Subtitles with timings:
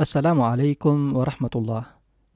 [0.00, 1.86] السلام عليكم ورحمة الله.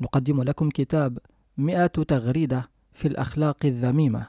[0.01, 1.19] نقدم لكم كتاب
[1.59, 4.29] مئة تغريدة في الأخلاق الذميمة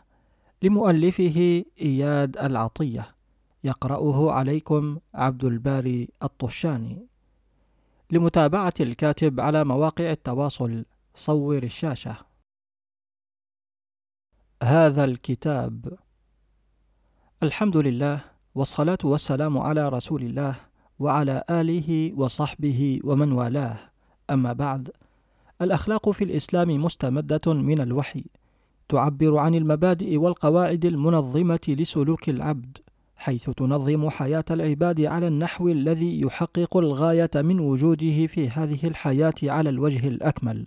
[0.62, 3.16] لمؤلفه إياد العطية.
[3.64, 7.08] يقرأه عليكم عبد الباري الطشاني.
[8.12, 12.18] لمتابعة الكاتب على مواقع التواصل صور الشاشة.
[14.64, 15.98] هذا الكتاب.
[17.44, 18.22] الحمد لله
[18.56, 20.56] والصلاة والسلام على رسول الله
[21.00, 23.78] وعلى آله وصحبه ومن والاه.
[24.30, 24.90] أما بعد
[25.62, 28.24] الأخلاق في الإسلام مستمدة من الوحي
[28.90, 32.78] تعبر عن المبادئ والقواعد المنظمة لسلوك العبد
[33.16, 39.70] حيث تنظم حياة العباد على النحو الذي يحقق الغاية من وجوده في هذه الحياة على
[39.70, 40.66] الوجه الأكمل.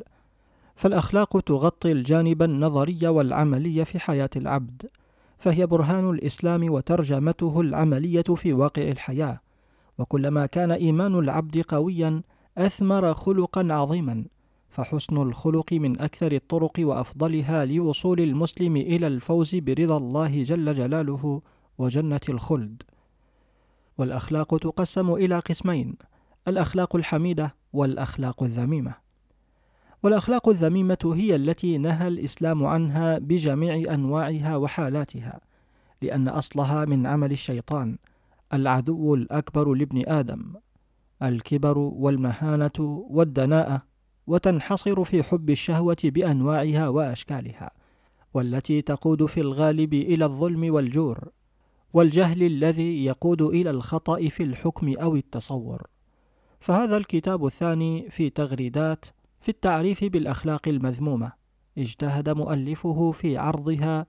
[0.77, 4.87] فالأخلاق تغطي الجانب النظري والعملي في حياة العبد
[5.39, 9.41] فهي برهان الإسلام وترجمته العملية في واقع الحياة.
[9.99, 12.23] وكلما كان إيمان العبد قويا
[12.59, 14.25] أثمر خلقا عظيما.
[14.71, 21.43] فحسن الخلق من أكثر الطرق وأفضلها لوصول المسلم إلى الفوز برضا الله جل جلاله
[21.79, 22.83] وجنة الخلد.
[23.99, 25.95] والأخلاق تقسم إلى قسمين
[26.49, 28.95] الأخلاق الحميدة والأخلاق الذميمة.
[30.03, 35.41] والأخلاق الذميمة هي التي نهى الإسلام عنها بجميع أنواعها وحالاتها
[36.03, 37.99] لأن أصلها من عمل الشيطان.
[38.53, 40.55] العدو الأكبر لابن آدم
[41.23, 43.83] الكبر والمهانة والدناءة
[44.27, 47.71] وتنحصر في حب الشهوة بأنواعها وأشكالها
[48.35, 51.29] والتي تقود في الغالب إلى الظلم والجور
[51.93, 55.83] والجهل الذي يقود إلى الخطأ في الحكم أو التصور.
[56.61, 59.05] فهذا الكتاب الثاني في تغريدات
[59.41, 61.33] في التعريف بالأخلاق المذمومة
[61.79, 64.07] اجتهد مؤلفه في عرضها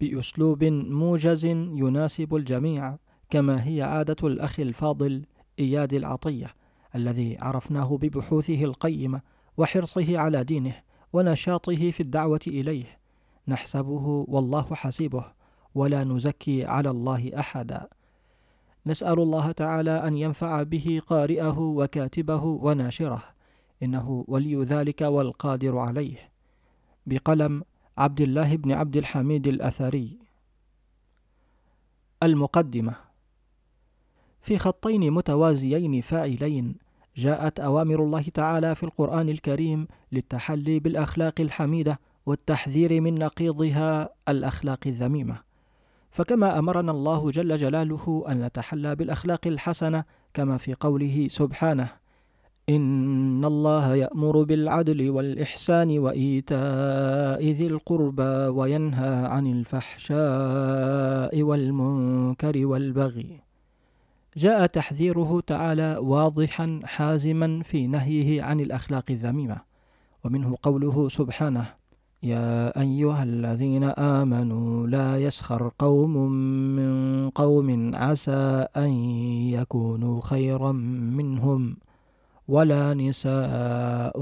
[0.00, 2.98] بأسلوب موجز يناسب الجميع.
[3.30, 5.24] كما هي عادة الأخ الفاضل
[5.58, 6.54] إياد العطية
[6.94, 9.20] الذي عرفناه ببحوثه القيمة
[9.56, 10.74] وحرصه على دينه
[11.12, 12.98] ونشاطه في الدعوة إليه.
[13.48, 15.24] نحسبه والله حسيبه
[15.74, 17.88] ولا نزكي على الله أحدا.
[18.86, 23.22] نسأل الله تعالى أن ينفع به قارئه وكاتبه وناشره
[23.82, 26.30] إنه ولي ذلك والقادر عليه.
[27.06, 27.62] بقلم
[27.98, 30.18] عبد الله بن عبد الحميد الأثري.
[32.22, 33.09] المقدمة
[34.42, 36.74] في خطين متوازيين فاعلين
[37.16, 45.38] جاءت أوامر الله تعالى في القرآن الكريم للتحلي بالأخلاق الحميدة والتحذير من نقيضها الأخلاق الذميمة.
[46.10, 51.88] فكما أمرنا الله جل جلاله أن نتحلى بالأخلاق الحسنة كما في قوله سبحانه
[52.68, 63.49] إن الله يأمر بالعدل والإحسان وإيتاء ذي القربى وينهى عن الفحشاء والمنكر والبغي.
[64.40, 69.56] جاء تحذيره تعالى واضحا حازما في نهيه عن الأخلاق الذميمة
[70.24, 71.66] ومنه قوله سبحانه
[72.22, 76.32] يا أيها الذين آمنوا لا يسخر قوم
[76.76, 78.90] من قوم عسى أن
[79.56, 80.72] يكونوا خيرا
[81.18, 81.76] منهم
[82.48, 84.20] ولا نساء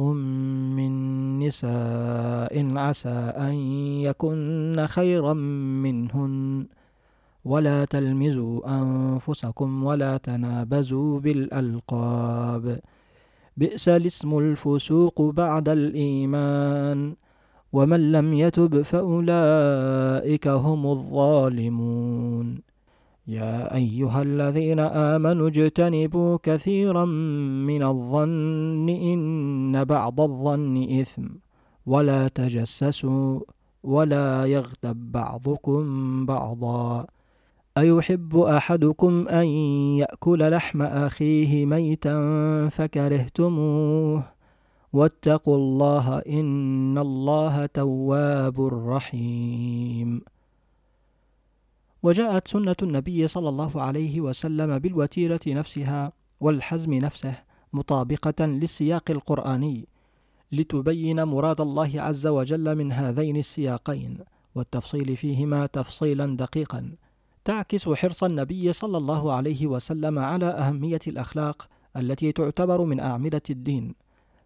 [0.79, 0.93] من
[1.39, 3.19] نساء عسى
[3.49, 3.55] أن
[4.03, 5.33] يكن خيرا
[5.85, 6.67] منهن.
[7.49, 12.81] ولا تلمزوا أنفسكم ولا تنابزوا بالألقاب.
[13.57, 17.15] بئس الاسم الفسوق بعد الإيمان.
[17.73, 22.59] ومن لم يتب فأولئك هم الظالمون.
[23.27, 27.05] يا أيها الذين آمنوا اجتنبوا كثيرا
[27.71, 31.27] من الظن إن بعض الظن إثم.
[31.87, 33.41] ولا تجسسوا
[33.83, 37.07] ولا يغتب بعضكم بعضا.
[37.79, 39.47] أيحب أحدكم أن
[40.03, 44.23] يأكل لحم أخيه ميتا فكرهتموه؟
[44.93, 50.21] واتقوا الله إن الله تواب رحيم.
[52.03, 57.35] وجاءت سنة النبي صلى الله عليه وسلم بالوتيرة نفسها والحزم نفسه
[57.73, 59.89] مطابقة للسياق القرآني
[60.53, 64.19] لتبين مراد الله عز وجل من هذين السياقين
[64.55, 66.91] والتفصيل فيهما تفصيلا دقيقا.
[67.45, 73.95] تعكس حرص النبي صلى الله عليه وسلم على أهمية الأخلاق التي تعتبر من أعمدة الدين.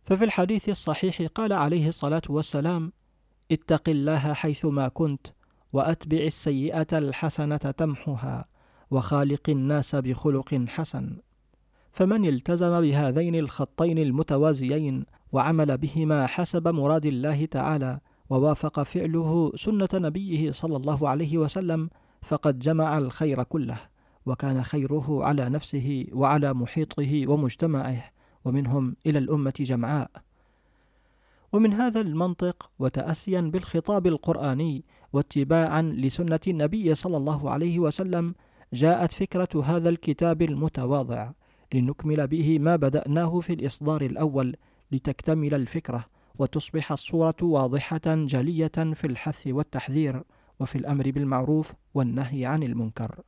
[0.04, 2.92] ففي الحديث الصحيح قال عليه الصلاة والسلام
[3.52, 5.26] اتق الله حيثما كنت
[5.72, 8.44] وأتبع السيئة الحسنة تمحها
[8.90, 11.16] وخالق الناس بخلق حسن.
[11.92, 18.00] فمن التزم بهذين الخطين المتوازيين وعمل بهما حسب مراد الله تعالى
[18.30, 21.90] ووافق فعله سنة نبيه صلى الله عليه وسلم
[22.22, 23.78] فقد جمع الخير كله
[24.26, 28.04] وكان خيره على نفسه وعلى محيطه ومجتمعه
[28.44, 30.10] ومنهم إلى الأمة جمعاء.
[31.52, 38.34] ومن هذا المنطق وتأسيا بالخطاب القرآني واتباعا لسنة النبي صلى الله عليه وسلم
[38.72, 41.30] جاءت فكرة هذا الكتاب المتواضع
[41.74, 44.56] لنكمل به ما بدأناه في الإصدار الأول
[44.92, 46.04] لتكتمل الفكرة
[46.38, 50.22] وتصبح الصورة واضحة جلية في الحث والتحذير.
[50.60, 53.20] وفي الأمر بالمعروف والنهي عن المنكر.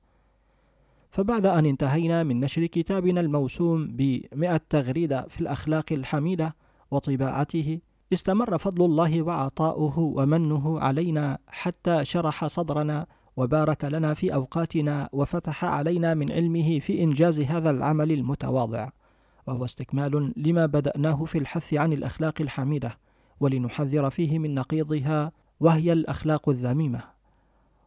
[1.10, 6.56] فبعد أن انتهينا من نشر كتابنا الموسوم بمئة تغريدة في الأخلاق الحميدة
[6.90, 7.78] وطباعته
[8.12, 13.06] استمر فضل الله وعطاؤه ومنه علينا حتى شرح صدرنا
[13.36, 18.88] وبارك لنا في أوقاتنا وفتح علينا من علمه في إنجاز هذا العمل المتواضع
[19.46, 22.98] وهو استكمال لما بدأناه في الحث عن الأخلاق الحميدة
[23.40, 27.13] ولنحذر فيه من نقيضها وهي الأخلاق الذميمة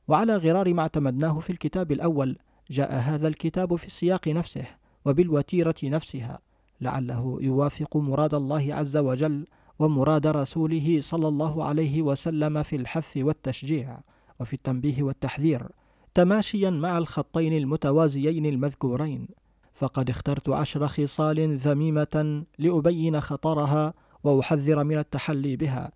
[0.07, 2.37] وعلى غرار ما اعتمدناه في الكتاب الأول
[2.71, 4.65] جاء هذا الكتاب في السياق نفسه
[5.05, 6.39] وبالوتيرة نفسها
[6.81, 9.45] لعله يوافق مراد الله عز وجل
[9.79, 13.99] ومراد رسوله صلى الله عليه وسلم في الحث والتشجيع
[14.39, 15.67] وفي التنبيه والتحذير
[16.13, 19.27] تماشيا مع الخطين المتوازيين المذكورين.
[19.73, 23.93] فقد اخترت عشر خصال ذميمة لأبين خطرها
[24.23, 25.91] وأحذر من التحلي بها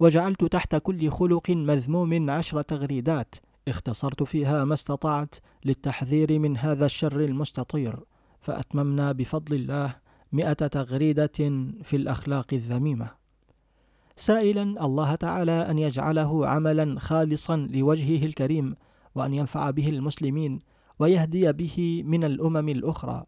[0.00, 3.34] وجعلت تحت كل خلق مذموم عشر تغريدات
[3.68, 5.34] اختصرت فيها ما استطعت
[5.64, 7.96] للتحذير من هذا الشر المستطير
[8.40, 9.96] فأتممنا بفضل الله
[10.32, 11.38] مئة تغريدة
[11.82, 13.10] في الأخلاق الذميمة.
[14.16, 18.74] سائلا الله تعالى أن يجعله عملا خالصا لوجهه الكريم
[19.14, 20.58] وأن ينفع به المسلمين
[20.98, 23.24] ويهدي به من الأمم الأخرى.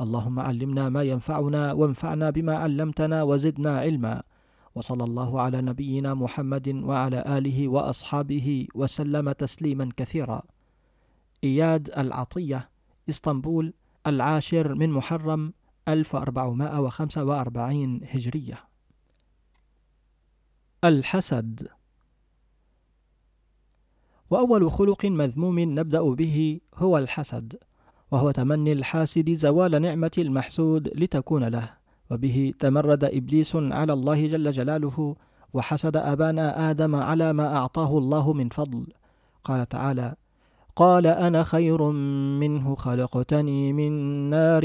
[0.00, 4.22] اللهم علمنا ما ينفعنا وانفعنا بما علمتنا وزدنا علما.
[4.74, 10.42] وصلى الله على نبينا محمد وعلى آله وأصحابه وسلم تسليما كثيرا.
[11.44, 12.70] إياد العطية
[13.08, 13.74] إسطنبول
[14.06, 15.52] العاشر من محرم
[15.88, 18.64] 1445 هجرية.
[20.84, 21.68] الحسد.
[24.30, 27.56] وأول خلق مذموم نبدأ به هو الحسد
[28.10, 31.81] وهو تمني الحاسد زوال نعمة المحسود لتكون له.
[32.10, 35.16] وبه تمرد إبليس على الله جل جلاله
[35.54, 38.86] وحسد أبانا آدم على ما أعطاه الله من فضل.
[39.44, 40.14] قال تعالى
[40.76, 41.90] قال أنا خير
[42.40, 43.92] منه خلقتني من
[44.30, 44.62] نار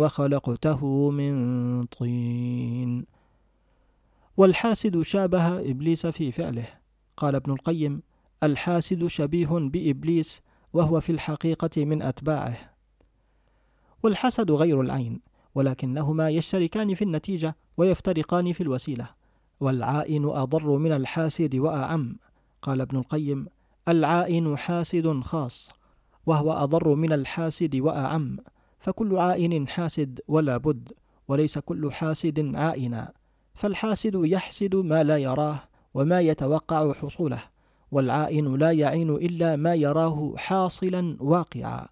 [0.00, 3.04] وخلقته من طين.
[4.36, 6.66] والحاسد شابه إبليس في فعله.
[7.16, 8.02] قال ابن القيم
[8.42, 10.42] الحاسد شبيه بإبليس
[10.72, 12.56] وهو في الحقيقة من أتباعه.
[14.02, 15.27] والحسد غير العين.
[15.58, 19.08] ولكنهما يشتركان في النتيجة ويفترقان في الوسيلة.
[19.60, 22.16] والعائن أضر من الحاسد وأعم.
[22.62, 23.46] قال ابن القيم
[23.88, 25.70] العائن حاسد خاص
[26.26, 28.36] وهو أضر من الحاسد وأعم.
[28.78, 30.92] فكل عائن حاسد ولا بد
[31.28, 33.12] وليس كل حاسد عائنا.
[33.54, 35.58] فالحاسد يحسد ما لا يراه
[35.94, 37.42] وما يتوقع حصوله
[37.92, 41.88] والعائن لا يعين إلا ما يراه حاصلا واقعا.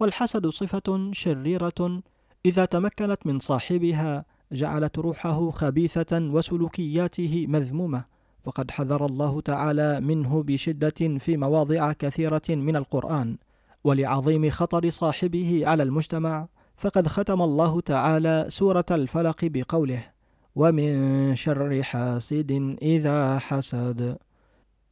[0.00, 2.02] والحسد صفة شريرة
[2.46, 8.04] إذا تمكنت من صاحبها جعلت روحه خبيثة وسلوكياته مذمومة
[8.44, 13.36] وقد حذر الله تعالى منه بشدة في مواضع كثيرة من القرآن
[13.84, 20.06] ولعظيم خطر صاحبه على المجتمع فقد ختم الله تعالى سورة الفلق بقوله
[20.54, 24.18] ومن شر حاسد إذا حسد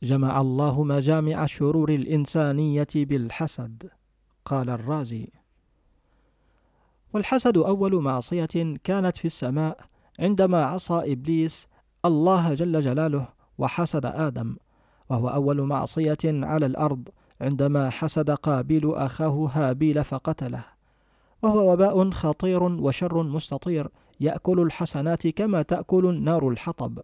[0.03, 3.91] جمع الله مجامع الشرور الإنسانية بالحسد
[4.45, 5.42] قال الرازي.
[7.14, 9.78] والحسد أول معصية كانت في السماء
[10.21, 11.66] عندما عصى إبليس
[12.04, 13.28] الله جل جلاله
[13.59, 14.57] وحسد آدم
[15.11, 17.09] وهو أول معصية على الأرض
[17.40, 20.64] عندما حسد قابيل أخاه هابيل فقتله
[21.42, 23.88] وهو وباء خطير وشر مستطير
[24.21, 26.99] يأكل الحسنات كما تأكل النار الحطب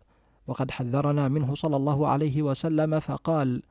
[0.46, 3.62] وقد حذرنا منه صلى الله عليه وسلم فقال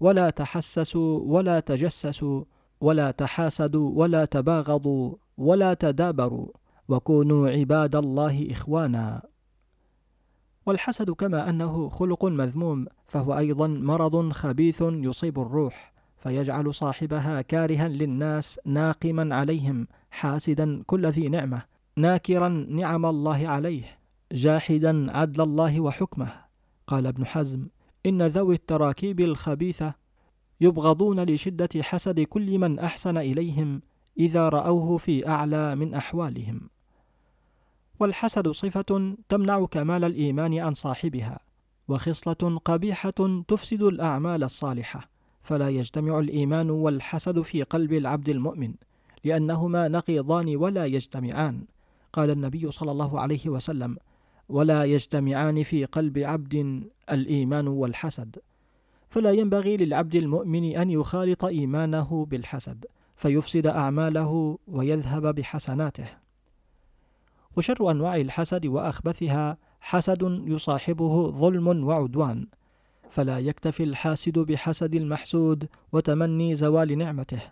[0.00, 2.44] ولا تحسسوا ولا تجسسوا
[2.80, 6.48] ولا تحاسدوا ولا تباغضوا ولا تدابروا
[6.88, 9.22] وكونوا عباد الله إخوانا.
[10.66, 18.60] والحسد كما أنه خلق مذموم فهو أيضا مرض خبيث يصيب الروح فيجعل صاحبها كارها للناس
[18.66, 21.62] ناقما عليهم حاسدا كل ذي نعمة
[21.96, 23.98] ناكرا نعم الله عليه
[24.32, 26.32] جاحدا عدل الله وحكمه.
[26.86, 27.66] قال ابن حزم
[28.06, 29.94] إن ذوي التراكيب الخبيثة
[30.60, 33.82] يبغضون لشدة حسد كل من أحسن إليهم
[34.18, 36.60] إذا رأوه في أعلى من أحوالهم.
[38.00, 41.40] والحسد صفة تمنع كمال الإيمان عن صاحبها
[41.88, 45.08] وخصلة قبيحة تفسد الأعمال الصالحة
[45.42, 48.74] فلا يجتمع الإيمان والحسد في قلب العبد المؤمن
[49.24, 51.64] لأنهما نقيضان ولا يجتمعان.
[52.12, 53.96] قال النبي صلى الله عليه وسلم
[54.48, 58.38] ولا يجتمعان في قلب عبد الإيمان والحسد
[59.10, 62.86] فلا ينبغي للعبد المؤمن أن يخالط إيمانه بالحسد
[63.22, 66.06] فيفسد أعماله ويذهب بحسناته.
[67.56, 72.46] وشر أنواع الحسد وأخبثها حسد يصاحبه ظلم وعدوان
[73.10, 77.42] فلا يكتفي الحاسد بحسد المحسود وتمني زوال نعمته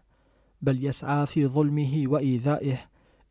[0.62, 2.78] بل يسعى في ظلمه وإيذائه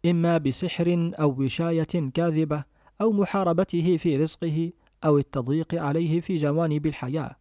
[0.05, 2.63] إما بسحر أو وشاية كاذبة
[3.01, 4.71] أو محاربته في رزقه
[5.05, 7.35] أو التضييق عليه في جوانب الحياة.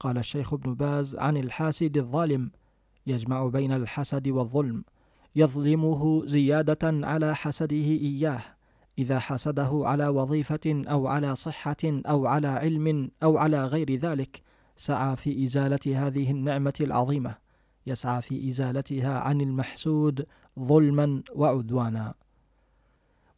[0.00, 2.50] قال الشيخ ابن باز عن الحاسد الظالم
[3.06, 4.84] يجمع بين الحسد والظلم
[5.36, 8.42] يظلمه زيادة على حسده إياه
[8.98, 14.42] إذا حسده على وظيفة أو على صحة أو على علم أو على غير ذلك
[14.76, 17.34] سعى في إزالة هذه النعمة العظيمة
[17.86, 20.26] يسعى في إزالتها عن المحسود
[20.60, 22.14] ظلما وعدوانا.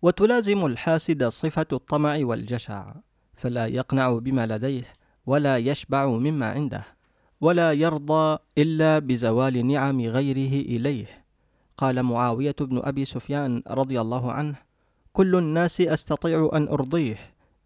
[0.03, 2.95] وتلازم الحاسد صفة الطمع والجشع
[3.35, 4.93] فلا يقنع بما لديه
[5.27, 6.85] ولا يشبع مما عنده.
[7.41, 11.25] ولا يرضى إلا بزوال نعم غيره إليه.
[11.77, 14.55] قال معاوية بن أبي سفيان رضي الله عنه
[15.13, 17.19] كل الناس أستطيع أن أرضيه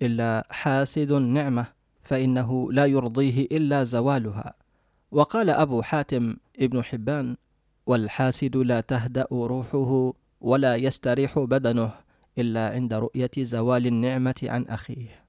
[0.02, 1.66] إلا حاسد النعمه
[2.02, 4.54] فإنه لا يرضيه إلا زوالها.
[5.12, 7.37] وقال أبو حاتم ابن حبان
[7.87, 11.90] والحاسد لا تهدأ روحه ولا يستريح بدنه
[12.38, 15.25] إلا عند رؤية زوال النعمة عن أخيه.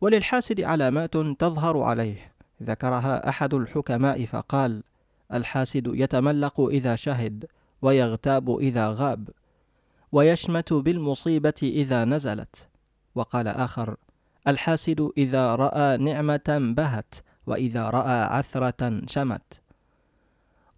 [0.00, 4.82] وللحاسد علامات تظهر عليه ذكرها أحد الحكماء فقال
[5.32, 7.46] الحاسد يتملق إذا شهد
[7.82, 9.28] ويغتاب إذا غاب
[10.12, 12.68] ويشمت بالمصيبة إذا نزلت.
[13.14, 13.96] وقال آخر
[14.48, 17.14] الحاسد إذا رأى نعمة بهت
[17.46, 19.60] وإذا رأى عثرة شمت.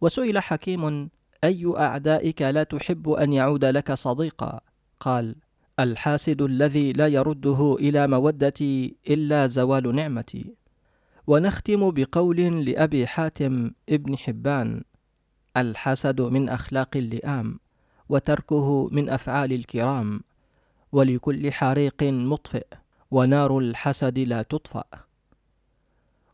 [0.00, 1.11] وسئل حكيم
[1.45, 4.61] أي أعدائك لا تحب أن يعود لك صديقا؟
[5.00, 5.37] قال
[5.80, 10.54] الحاسد الذي لا يرده إلى مودتي إلا زوال نعمتي.
[11.28, 14.83] ونختم بقول لأبي حاتم ابن حبان
[15.56, 17.61] الحسد من أخلاق اللئام
[18.09, 20.21] وتركه من أفعال الكرام
[20.92, 22.66] ولكل حريق مطفئ
[23.11, 24.85] ونار الحسد لا تطفأ.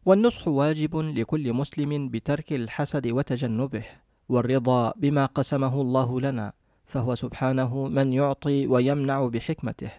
[0.04, 3.84] والنصح واجب لكل مسلم بترك الحسد وتجنبه
[4.28, 6.52] والرضا بما قسمه الله لنا
[6.86, 9.90] فهو سبحانه من يعطي ويمنع بحكمته.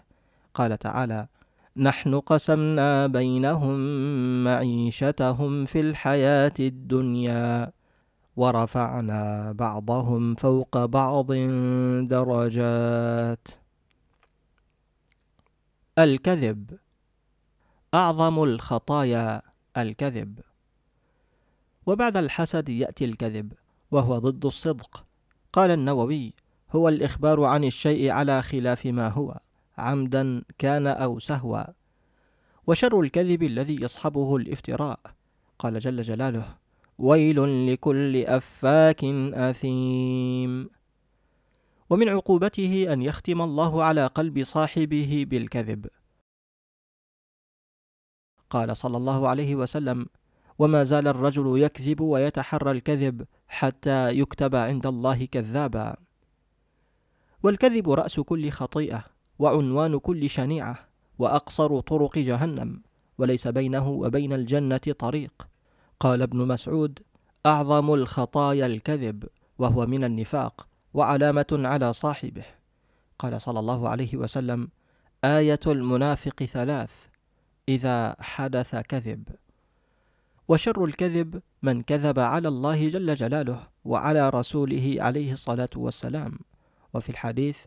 [0.53, 1.27] قال تعالى
[1.77, 3.79] نحن قسمنا بينهم
[4.43, 7.71] معيشتهم في الحياة الدنيا
[8.35, 11.31] ورفعنا بعضهم فوق بعض
[12.07, 13.47] درجات.
[15.99, 16.77] الكذب.
[17.93, 19.41] أعظم الخطايا
[19.77, 20.39] الكذب.
[21.85, 23.53] وبعد الحسد يأتي الكذب
[23.91, 25.05] وهو ضد الصدق.
[25.53, 26.33] قال النووي
[26.71, 29.39] هو الإخبار عن الشيء على خلاف ما هو.
[29.77, 31.63] عمدا كان أو سهوا
[32.67, 34.99] وشر الكذب الذي يصحبه الافتراء.
[35.59, 36.57] قال جل جلاله
[36.97, 39.03] ويل لكل أفاك
[39.33, 40.69] أثيم.
[41.89, 45.87] ومن عقوبته أن يختم الله على قلب صاحبه بالكذب.
[48.49, 50.07] قال صلى الله عليه وسلم
[50.59, 55.95] وما زال الرجل يكذب ويتحرى الكذب حتى يكتب عند الله كذابا.
[57.43, 59.12] والكذب رأس كل خطيئة.
[59.39, 60.79] وعنوان كل شنيعة
[61.19, 62.81] وأقصر طرق جهنم
[63.17, 65.47] وليس بينه وبين الجنة طريق.
[65.99, 66.99] قال ابن مسعود
[67.45, 69.23] أعظم الخطايا الكذب
[69.59, 72.43] وهو من النفاق وعلامة على صاحبه.
[73.19, 74.67] قال صلى الله عليه وسلم
[75.23, 76.91] آية المنافق ثلاث
[77.69, 79.23] إذا حدث كذب.
[80.47, 86.39] وشر الكذب من كذب على الله جل جلاله وعلى رسوله عليه الصلاة والسلام.
[86.93, 87.57] وفي الحديث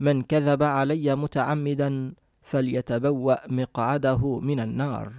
[0.00, 5.12] من كذب علي متعمدا فليتبوأ مقعده من النار.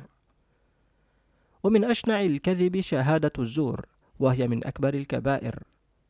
[1.63, 3.86] ومن أشنع الكذب شهادة الزور
[4.20, 5.63] وهي من أكبر الكبائر.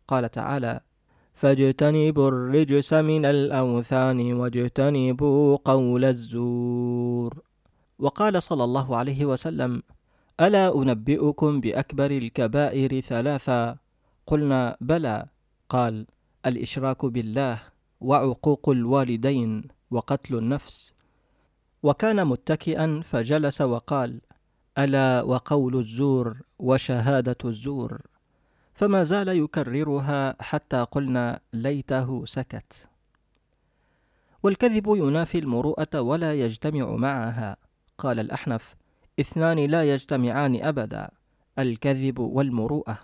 [0.08, 0.80] قال تعالى
[1.34, 7.42] فاجتنبوا الرجس من الأوثان واجتنبوا قول الزور.
[8.00, 9.84] وقال صلى الله عليه وسلم
[10.42, 13.78] ألا أنبئكم بأكبر الكبائر ثلاثا
[14.28, 15.26] قلنا بلى.
[15.70, 16.06] قال
[16.46, 17.75] الإشراك بالله.
[18.02, 20.94] وعقوق الوالدين وقتل النفس.
[21.84, 24.22] وكان متكئا فجلس وقال
[24.78, 28.02] ألا وقول الزور وشهادة الزور.
[28.74, 32.88] فما زال يكررها حتى قلنا ليته سكت.
[34.44, 37.58] والكذب ينافي المروءة ولا يجتمع معها.
[37.98, 38.76] قال الأحنف
[39.20, 41.10] اثنان لا يجتمعان أبدا
[41.60, 42.98] الكذب والمروءة.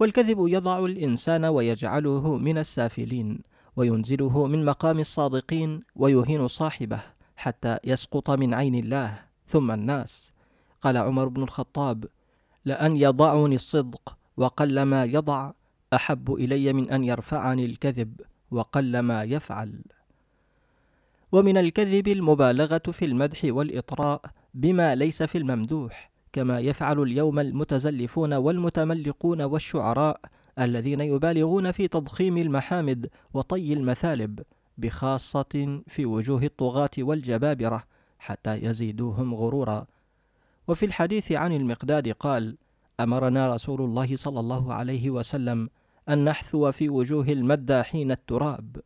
[0.00, 3.51] والكذب يضع الإنسان ويجعله من السافلين.
[3.76, 7.00] وينزله من مقام الصادقين ويهين صاحبه
[7.36, 9.18] حتى يسقط من عين الله.
[9.48, 10.32] ثم الناس
[10.82, 12.04] قال عمر بن الخطاب
[12.64, 15.52] لأن يضعني الصدق وقل ما يضع
[15.92, 19.82] أحب إلي من أن يرفعني الكذب وقل ما يفعل.
[21.32, 24.22] ومن الكذب المبالغة في المدح والإطراء
[24.54, 30.20] بما ليس في الممدوح كما يفعل اليوم المتزلفون والمتملقون والشعراء
[30.58, 34.42] الذين يبالغون في تضخيم المحامد وطي المثالب
[34.78, 37.82] بخاصة في وجوه الطغاة والجبابرة
[38.18, 39.86] حتى يزيدوهم غرورا.
[40.68, 42.56] وفي الحديث عن المقداد قال
[43.00, 45.70] أمرنا رسول الله صلى الله عليه وسلم
[46.08, 48.76] أن نحثو في وجوه المداحين التراب.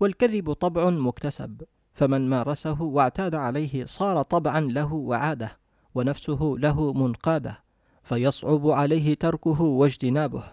[0.00, 1.62] والكذب طبع مكتسب
[1.94, 5.58] فمن مارسه واعتاد عليه صار طبعا له وعادة
[5.94, 7.63] ونفسه له منقادة.
[8.04, 10.44] فيصعب عليه تركه واجتنابه.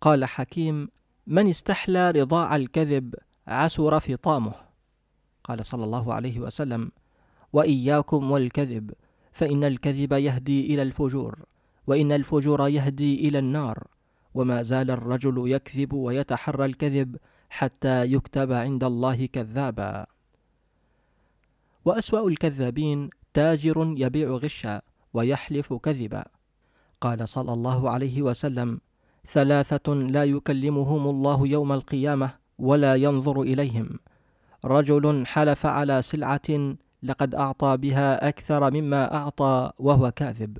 [0.00, 0.88] قال حكيم
[1.26, 3.14] من استحلى رضاع الكذب
[3.46, 4.54] عسر فطامه.
[5.44, 6.90] قال صلى الله عليه وسلم
[7.52, 8.92] وإياكم والكذب
[9.32, 11.38] فإن الكذب يهدي إلى الفجور
[11.86, 13.86] وإن الفجور يهدي إلى النار
[14.34, 17.16] وما زال الرجل يكذب ويتحرى الكذب
[17.50, 20.06] حتى يكتب عند الله كذابا.
[21.84, 24.82] وأسوأ الكذابين تاجر يبيع غشا
[25.14, 26.24] ويحلف كذبا.
[27.00, 28.80] قال صلى الله عليه وسلم
[29.26, 33.98] ثلاثة لا يكلمهم الله يوم القيامة ولا ينظر إليهم.
[34.64, 40.58] رجل حلف على سلعة لقد أعطى بها أكثر مما أعطى وهو كاذب.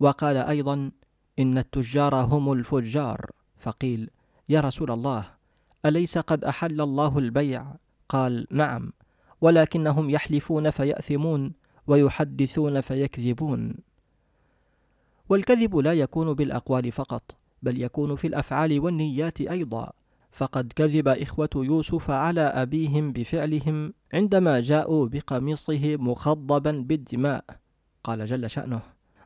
[0.00, 0.90] وقال أيضا
[1.38, 3.30] إن التجار هم الفجار.
[3.58, 4.10] فقيل
[4.48, 5.30] يا رسول الله
[5.86, 7.66] أليس قد أحل الله البيع؟
[8.08, 8.92] قال نعم
[9.40, 11.52] ولكنهم يحلفون فيأثمون
[11.86, 13.74] ويحدثون فيكذبون.
[15.28, 19.92] والكذب لا يكون بالأقوال فقط بل يكون في الأفعال والنيات أيضا.
[20.32, 27.44] فقد كذب إخوة يوسف على أبيهم بفعلهم عندما جاءوا بقميصه مخضبا بالدماء.
[28.04, 28.80] قال جل شأنه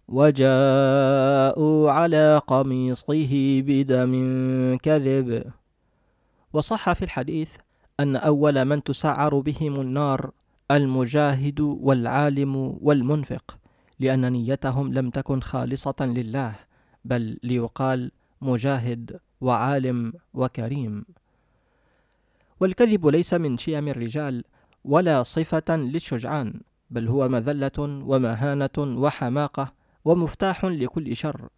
[0.09, 4.13] وجاءوا على قميصه بدم
[4.83, 5.45] كذب.
[6.53, 7.51] وصح في الحديث
[8.01, 10.31] أن أول من تسعر بهم النار
[10.71, 13.59] المجاهد والعالم والمنفق.
[14.01, 16.55] لأن نيتهم لم تكن خالصة لله
[17.05, 21.05] بل ليقال مجاهد وعالم وكريم.
[22.61, 24.45] والكذب ليس من شيم الرجال
[24.85, 29.73] ولا صفة للشجعان بل هو مذلة ومهانة وحماقة
[30.05, 31.49] ومفتاح لكل شر.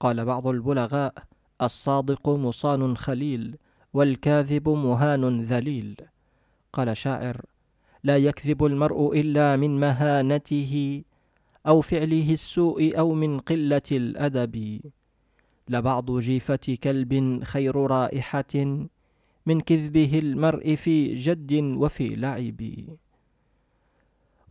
[0.00, 1.14] قال بعض البلغاء
[1.62, 3.56] الصادق مصان خليل
[3.92, 5.96] والكاذب مهان ذليل.
[6.72, 7.40] قال شاعر
[8.04, 11.02] لا يكذب المرء إلا من مهانته
[11.66, 14.80] أو فعله السوء أو من قلة الأدب.
[15.68, 18.86] لبعض جيفة كلب خير رائحة
[19.46, 22.72] من كذبه المرء في جد وفي لعب.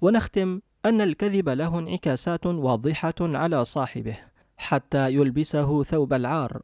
[0.01, 4.17] ونختم أن الكذب له انعكاسات واضحة على صاحبه
[4.58, 6.62] حتى يلبسه ثوب العار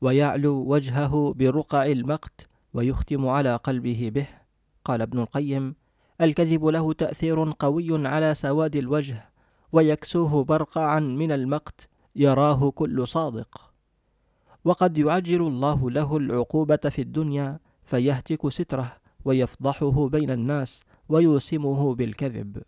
[0.00, 4.26] ويعلو وجهه برقع المقت ويختم على قلبه به.
[4.84, 5.74] قال ابن القيم
[6.20, 9.33] الكذب له تأثير قوي على سواد الوجه
[9.74, 13.72] ويكسوه برقعا من المقت يراه كل صادق.
[14.64, 22.62] وقد يعجل الله له العقوبة في الدنيا فيهتك ستره ويفضحه بين الناس ويوسمه بالكذب.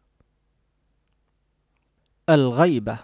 [2.29, 2.99] الغيبة.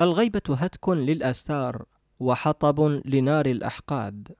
[0.00, 1.84] الغيبة هتك للأستار
[2.20, 4.36] وحطب لنار الأحقاد.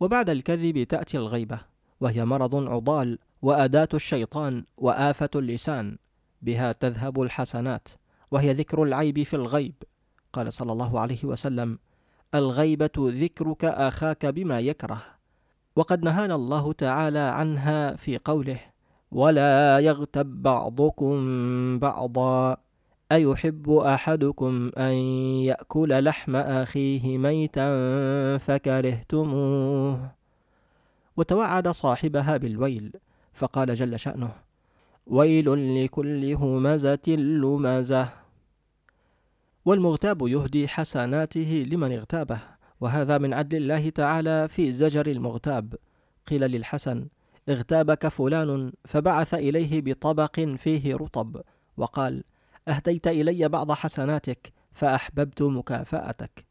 [0.00, 1.60] وبعد الكذب تأتي الغيبة
[2.00, 5.98] وهي مرض عضال وأداة الشيطان وآفة اللسان
[6.42, 7.88] بها تذهب الحسنات
[8.30, 9.74] وهي ذكر العيب في الغيب.
[10.32, 11.78] قال صلى الله عليه وسلم
[12.34, 15.02] الغيبة ذكرك أخاك بما يكره.
[15.76, 18.60] وقد نهانا الله تعالى عنها في قوله
[19.12, 21.18] ولا يغتب بعضكم
[21.78, 22.56] بعضا.
[23.12, 24.92] أيحب أحدكم أن
[25.42, 27.68] يأكل لحم أخيه ميتا
[28.38, 30.10] فكرهتموه.
[31.16, 32.92] وتوعد صاحبها بالويل
[33.38, 34.32] فقال جل شأنه
[35.06, 38.08] ويل لكل همزة لمزة.
[39.64, 42.40] والمغتاب يهدي حسناته لمن اغتابه
[42.80, 45.74] وهذا من عدل الله تعالى في زجر المغتاب.
[46.26, 47.08] قيل للحسن
[47.48, 51.42] اغتابك فلان فبعث إليه بطبق فيه رطب.
[51.76, 52.24] وقال
[52.68, 56.44] أهديت إلي بعض حسناتك فأحببت مكافأتك.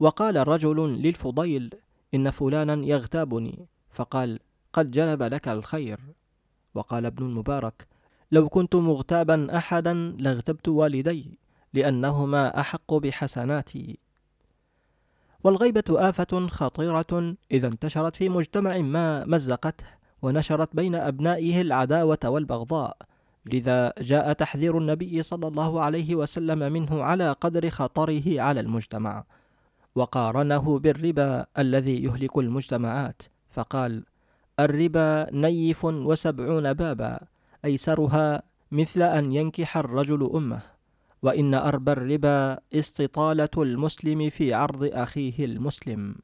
[0.00, 1.74] وقال رجل للفضيل
[2.14, 3.68] إن فلانا يغتابني.
[3.90, 4.38] فقال
[4.72, 6.00] قد جلب لك الخير.
[6.74, 7.86] وقال ابن المبارك
[8.32, 11.38] لو كنت مغتابا أحدا لاغتبت والدي
[11.72, 13.98] لأنهما أحق بحسناتي.
[15.44, 19.86] والغيبة آفة خطيرة إذا انتشرت في مجتمع ما مزقته
[20.22, 22.96] ونشرت بين أبنائه العداوة والبغضاء.
[23.46, 29.24] لذا جاء تحذير النبي صلى الله عليه وسلم منه على قدر خطره على المجتمع.
[29.94, 33.22] وقارنه بالربا الذي يهلك المجتمعات.
[33.50, 34.04] فقال
[34.60, 37.20] الربا نيف وسبعون بابا
[37.64, 38.42] أيسرها
[38.72, 40.62] مثل أن ينكح الرجل أمه.
[41.22, 46.16] وإن أربى الربا استطالة المسلم في عرض أخيه المسلم.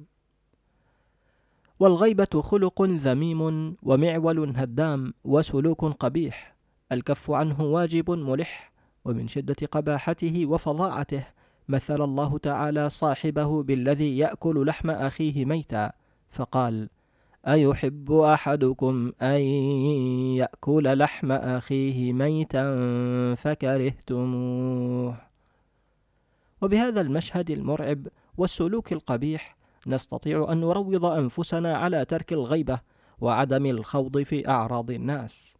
[1.80, 6.56] والغيبة خلق ذميم ومعول هدام وسلوك قبيح.
[6.92, 8.72] الكف عنه واجب ملح
[9.04, 11.26] ومن شدة قباحته وفظاعته
[11.68, 15.92] مثل الله تعالى صاحبه بالذي يأكل لحم أخيه ميتا.
[16.30, 16.88] فقال
[17.48, 19.40] أيحب أحدكم أن
[20.36, 22.64] يأكل لحم أخيه ميتا
[23.34, 25.16] فكرهتموه؟
[26.62, 32.80] وبهذا المشهد المرعب والسلوك القبيح نستطيع أن نروض أنفسنا على ترك الغيبة
[33.20, 35.54] وعدم الخوض في أعراض الناس.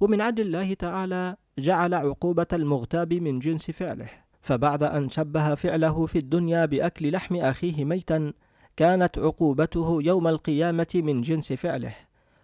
[0.00, 4.08] ومن عدل الله تعالى جعل عقوبة المغتاب من جنس فعله
[4.42, 8.32] فبعد أن شبه فعله في الدنيا بأكل لحم أخيه ميتا
[8.76, 11.94] كانت عقوبته يوم القيامة من جنس فعله.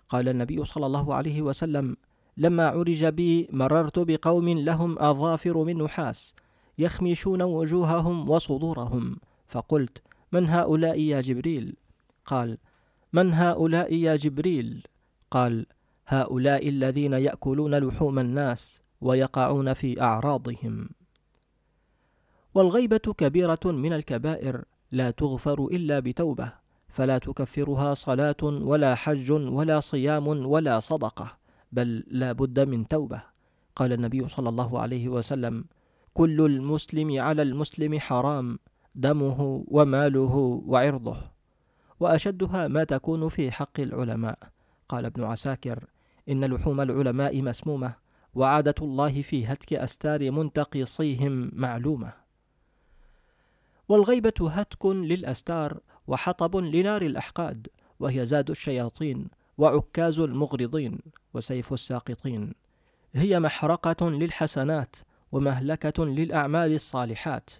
[0.08, 1.96] قال النبي صلى الله عليه وسلم
[2.36, 6.34] لما عرج بي مررت بقوم لهم أظافر من نحاس
[6.78, 9.16] يخمشون وجوههم وصدورهم.
[9.46, 11.76] فقلت من هؤلاء يا جبريل؟
[12.24, 12.58] قال
[13.12, 14.86] من هؤلاء يا جبريل؟
[15.30, 15.66] قال
[16.06, 20.88] هؤلاء الذين يأكلون لحوم الناس ويقعون في أعراضهم.
[22.54, 26.52] والغيبة كبيرة من الكبائر لا تغفر إلا بتوبة
[26.88, 31.38] فلا تكفرها صلاة ولا حج ولا صيام ولا صدقة
[31.72, 33.22] بل لا بد من توبة.
[33.76, 35.64] قال النبي صلى الله عليه وسلم
[36.14, 38.58] كل المسلم على المسلم حرام
[38.94, 41.16] دمه وماله وعرضه
[42.00, 44.38] وأشدها ما تكون في حق العلماء
[44.88, 45.84] قال ابن عساكر
[46.28, 47.94] إن لحوم العلماء مسمومة
[48.34, 52.12] وعادة الله في هتك أستار منتقصيهم معلومة
[53.88, 57.68] والغيبة هتك للأستار وحطب لنار الأحقاد
[58.00, 60.98] وهي زاد الشياطين وعكاز المغرضين
[61.34, 62.54] وسيف الساقطين.
[63.14, 64.96] هي محرقة للحسنات
[65.32, 67.50] ومهلكة للأعمال الصالحات.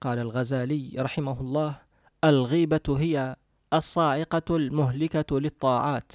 [0.00, 1.78] قال الغزالي رحمه الله
[2.24, 3.36] الغيبة هي
[3.72, 6.12] الصاعقة المهلكة للطاعات.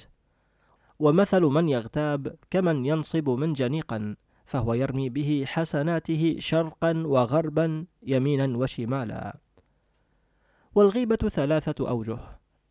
[0.98, 4.16] ومثل من يغتاب كمن ينصب منجنيقا
[4.46, 9.38] فهو يرمي به حسناته شرقا وغربا يمينا وشمالا.
[10.74, 12.18] والغيبة ثلاثة أوجه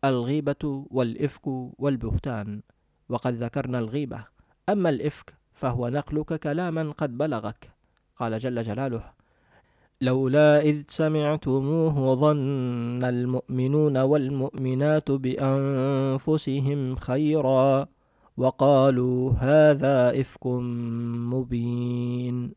[0.04, 1.46] الغيبة والإفك
[1.78, 2.62] والبهتان.
[3.08, 4.24] وقد ذكرنا الغيبة
[4.68, 7.70] أما الإفك فهو نقلك كلاما قد بلغك.
[8.16, 9.12] قال جل جلاله
[10.00, 17.86] لولا إذ سمعتموه ظن المؤمنون والمؤمنات بأنفسهم خيرا
[18.36, 20.46] وقالوا هذا إفك
[21.32, 22.52] مبين.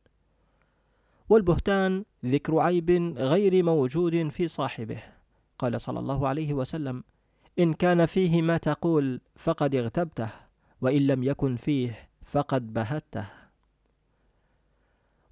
[1.29, 5.20] والبهتان ذكر عيب غير موجود في صاحبه.
[5.61, 7.03] قال صلى الله عليه وسلم
[7.59, 10.29] إن كان فيه ما تقول فقد اغتبته
[10.81, 13.25] وإن لم يكن فيه فقد بهته.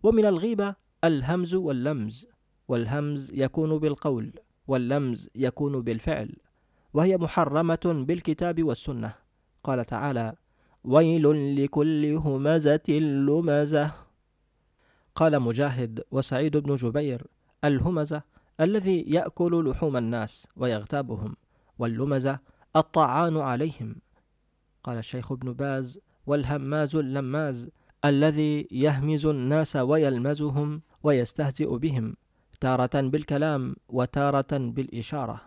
[0.04, 2.28] ومن الغيبة الهمز واللمز
[2.68, 4.34] والهمز يكون بالقول
[4.68, 6.36] واللمز يكون بالفعل
[6.94, 9.14] وهي محرمة بالكتاب والسنة.
[9.64, 10.36] قال تعالى
[10.84, 13.92] ويل لكل همزة لمزة.
[15.16, 17.28] قال مجاهد وسعيد بن جبير
[17.64, 18.24] الهمزة
[18.60, 21.36] الذي يأكل لحوم الناس ويغتابهم
[21.80, 22.40] واللمزة
[22.76, 23.96] الطعان عليهم.
[24.84, 27.70] قال الشيخ ابن باز والهماز اللماز
[28.06, 32.16] الذي يهمز الناس ويلمزهم ويستهزئ بهم
[32.62, 35.42] تارة بالكلام وتارة بالإشارة.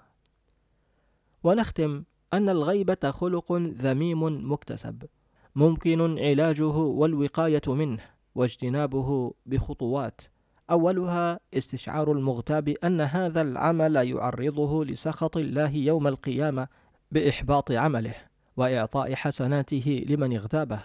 [1.44, 5.02] ونختم أن الغيبة خلق ذميم مكتسب
[5.54, 8.02] ممكن علاجه والوقاية منه
[8.34, 10.20] واجتنابه بخطوات.
[10.72, 16.68] أولها استشعار المغتاب أن هذا العمل يعرضه لسخط الله يوم القيامة
[17.10, 18.14] بإحباط عمله
[18.56, 20.80] وإعطاء حسناته لمن اغتابه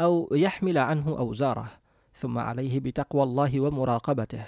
[0.00, 1.70] أو يحمل عنه أوزاره
[2.14, 4.46] ثم عليه بتقوى الله ومراقبته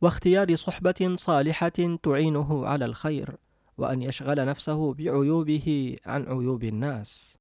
[0.00, 3.36] واختيار صحبة صالحة تعينه على الخير
[3.78, 7.36] وأن يشغل نفسه بعيوبه عن عيوب الناس.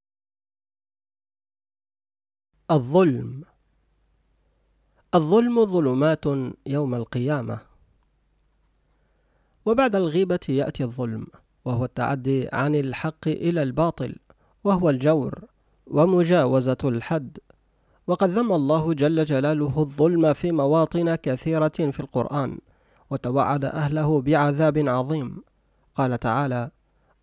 [2.71, 3.43] الظلم
[5.15, 6.25] الظلم ظلمات
[6.65, 7.59] يوم القيامة.
[9.65, 11.27] وبعد الغيبة يأتي الظلم
[11.65, 14.15] وهو التعدي عن الحق إلى الباطل
[14.63, 15.43] وهو الجور
[15.87, 17.37] ومجاوزة الحد.
[18.07, 22.57] وقد ذم الله جل جلاله الظلم في مواطن كثيرة في القرآن
[23.09, 25.43] وتوعد أهله بعذاب عظيم.
[25.95, 26.71] قال تعالى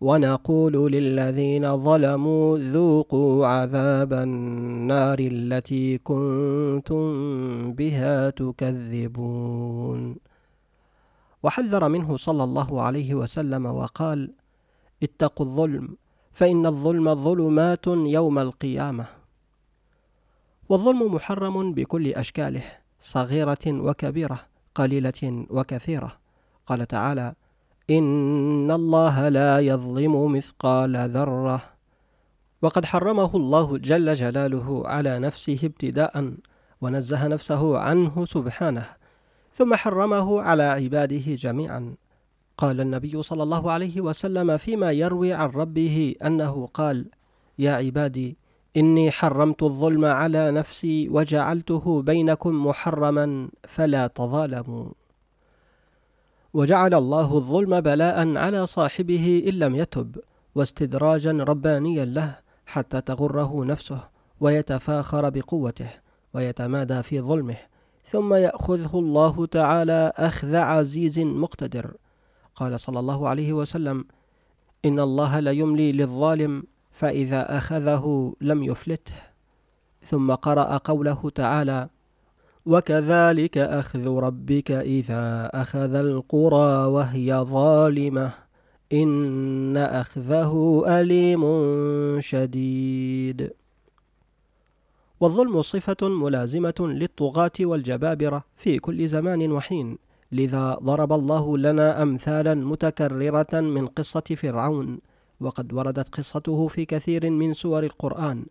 [0.03, 7.03] ونقول للذين ظلموا ذوقوا عذاب النار التي كنتم
[7.73, 10.15] بها تكذبون.
[11.43, 14.31] وحذر منه صلى الله عليه وسلم وقال
[15.03, 15.97] اتقوا الظلم
[16.33, 19.05] فإن الظلم ظلمات يوم القيامة.
[20.69, 22.63] والظلم محرم بكل أشكاله
[22.99, 24.39] صغيرة وكبيرة
[24.75, 26.11] قليلة وكثيرة.
[26.65, 27.35] قال تعالى
[27.89, 31.61] إن الله لا يظلم مثقال ذرة
[32.61, 36.33] وقد حرمه الله جل جلاله على نفسه ابتداء
[36.81, 38.85] ونزه نفسه عنه سبحانه
[39.53, 41.95] ثم حرمه على عباده جميعا.
[42.57, 47.05] قال النبي صلى الله عليه وسلم فيما يروي عن ربه انه قال
[47.59, 48.37] يا عبادي
[48.77, 54.89] اني حرمت الظلم على نفسي وجعلته بينكم محرما فلا تظالموا.
[56.53, 60.17] وجعل الله الظلم بلاء على صاحبه إن لم يتب
[60.55, 62.35] واستدراجا ربانيا له
[62.65, 63.99] حتى تغره نفسه
[64.39, 65.89] ويتفاخر بقوته
[66.33, 67.57] ويتمادى في ظلمه
[68.05, 71.93] ثم يأخذه الله تعالى أخذ عزيز مقتدر.
[72.55, 74.05] قال صلى الله عليه وسلم
[74.85, 79.15] إن الله ليملي للظالم فإذا أخذه لم يفلته.
[80.01, 81.89] ثم قرأ قوله تعالى
[82.65, 88.31] وكذلك أخذ ربك إذا أخذ القرى وهي ظالمة.
[88.93, 91.43] إن أخذه أليم
[92.21, 93.53] شديد.
[95.19, 99.97] والظلم صفة ملازمة للطغاة والجبابرة في كل زمان وحين.
[100.31, 104.99] لذا ضرب الله لنا أمثالا متكررة من قصة فرعون.
[105.41, 108.45] وقد وردت قصته في كثير من سور القرآن.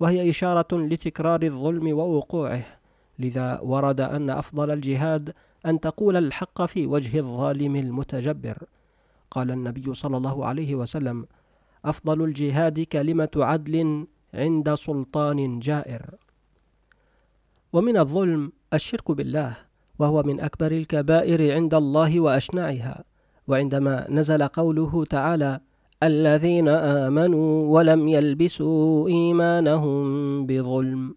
[0.00, 2.83] وهي إشارة لتكرار الظلم ووقوعه.
[3.18, 5.32] لذا ورد أن أفضل الجهاد
[5.66, 8.58] أن تقول الحق في وجه الظالم المتجبر.
[9.30, 11.26] قال النبي صلى الله عليه وسلم
[11.84, 16.14] أفضل الجهاد كلمة عدل عند سلطان جائر.
[17.72, 19.56] ومن الظلم الشرك بالله
[19.98, 23.04] وهو من أكبر الكبائر عند الله واشنعها
[23.48, 25.60] وعندما نزل قوله تعالى
[26.02, 30.06] الذين آمنوا ولم يلبسوا إيمانهم
[30.46, 31.14] بظلم.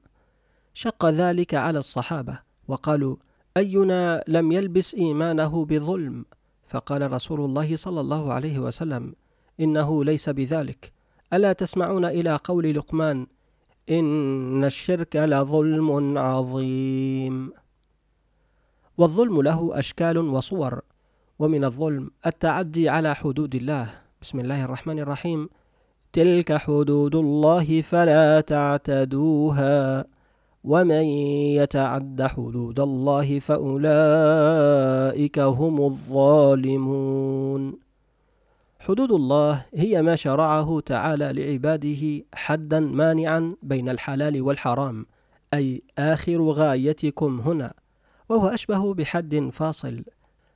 [0.77, 3.15] شق ذلك على الصحابة وقالوا
[3.57, 6.25] أينا لم يلبس إيمانه بظلم؟
[6.67, 9.15] فقال رسول الله صلى الله عليه وسلم
[9.59, 10.91] إنه ليس بذلك.
[11.33, 13.27] ألا تسمعون إلى قول لقمان
[13.89, 17.53] إن الشرك لظلم عظيم.
[18.97, 20.81] والظلم له أشكال وصور
[21.39, 23.89] ومن الظلم التعدي على حدود الله.
[24.21, 25.49] بسم الله الرحمن الرحيم.
[26.13, 30.16] تلك حدود الله فلا تعتدوها.
[30.63, 31.03] ومن
[31.61, 33.79] يتعد حدود الله فأولئك
[35.39, 37.79] هم الظالمون.
[38.79, 45.05] حدود الله هي ما شرعه تعالى لعباده حدا مانعا بين الحلال والحرام
[45.53, 47.73] أي آخر غايتكم هنا
[48.29, 50.03] وهو أشبه بحد فاصل.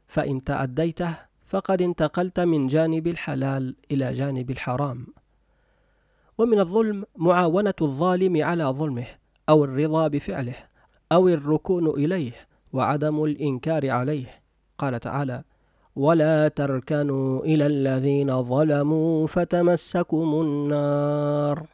[0.08, 1.14] فإن تعديته
[1.46, 5.08] فقد انتقلت من جانب الحلال إلى جانب الحرام.
[6.38, 10.56] ومن الظلم معاونة الظالم على ظلمه أو الرضا بفعله
[11.12, 12.32] أو الركون إليه
[12.74, 14.42] وعدم الإنكار عليه.
[14.78, 15.44] قال تعالى
[15.96, 21.68] ولا تركنوا إلى الذين ظلموا فتمسكم النار.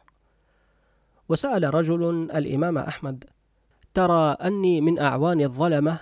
[1.28, 3.24] وسأل رجل الإمام أحمد
[3.94, 5.98] ترى أني من أعوان الظلمة؟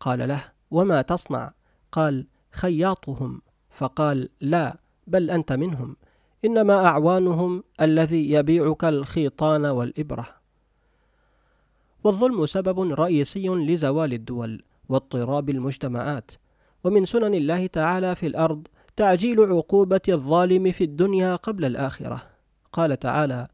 [0.00, 1.52] قال له وما تصنع؟
[1.92, 3.42] قال خياطهم.
[3.70, 4.76] فقال لا
[5.06, 5.96] بل أنت منهم.
[6.44, 10.35] إنما أعوانهم الذي يبيعك الخيطان والإبرة.
[12.06, 16.30] والظلم سبب رئيسي لزوال الدول واضطراب المجتمعات.
[16.84, 18.66] ومن سنن الله تعالى في الأرض
[18.96, 22.22] تعجيل عقوبة الظالم في الدنيا قبل الآخرة.
[22.72, 23.48] قال تعالى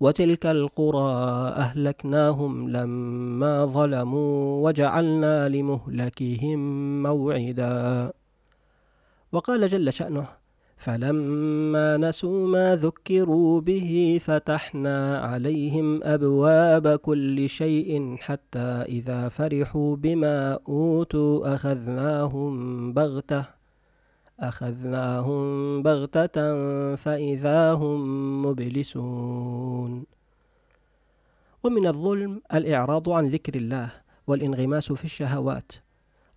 [0.00, 1.12] وتلك القرى
[1.48, 6.58] أهلكناهم لما ظلموا وجعلنا لمهلكهم
[7.02, 8.12] موعدا.
[9.32, 10.26] وقال جل شأنه
[10.78, 21.54] فلما نسوا ما ذكروا به فتحنا عليهم أبواب كل شيء حتى إذا فرحوا بما أوتوا
[21.54, 23.44] أخذناهم بغتة
[24.40, 26.36] أخذناهم بغتة
[26.96, 28.00] فإذا هم
[28.46, 30.04] مبلسون.
[31.62, 33.92] ومن الظلم الإعراض عن ذكر الله
[34.26, 35.72] والانغماس في الشهوات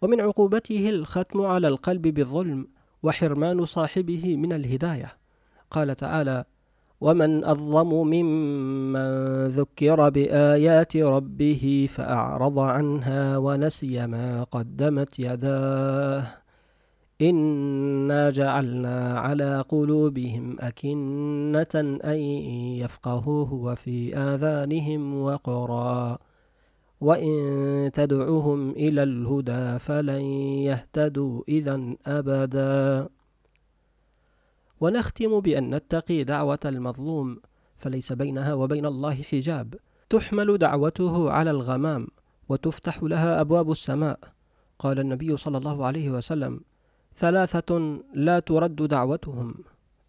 [0.02, 2.68] ومن عقوبته الختم على القلب بالظلم
[3.04, 5.12] وحرمان صاحبه من الهداية.
[5.72, 6.46] قال تعالى
[7.02, 16.28] ومن أظلم ممن ذكر بآيات ربه فأعرض عنها ونسي ما قدمت يداه.
[17.22, 22.20] إنا جعلنا على قلوبهم أكنة أن
[22.82, 26.18] يفقهوه وفي آذانهم وقرا.
[27.02, 30.22] وإن تدعهم إلى الهدى فلن
[30.70, 33.10] يهتدوا إذا أبدا.
[34.82, 37.42] ونختم بأن نتقي دعوة المظلوم
[37.78, 39.76] فليس بينها وبين الله حجاب.
[40.10, 42.08] تحمل دعوته على الغمام
[42.50, 44.20] وتفتح لها أبواب السماء.
[44.80, 46.62] قال النبي صلى الله عليه وسلم
[47.18, 49.56] ثلاثة لا ترد دعوتهم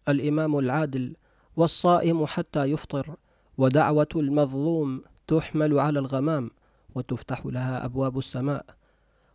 [0.09, 1.15] الإمام العادل
[1.55, 3.15] والصائم حتى يفطر.
[3.57, 6.51] ودعوة المظلوم تحمل على الغمام
[6.95, 8.65] وتفتح لها أبواب السماء.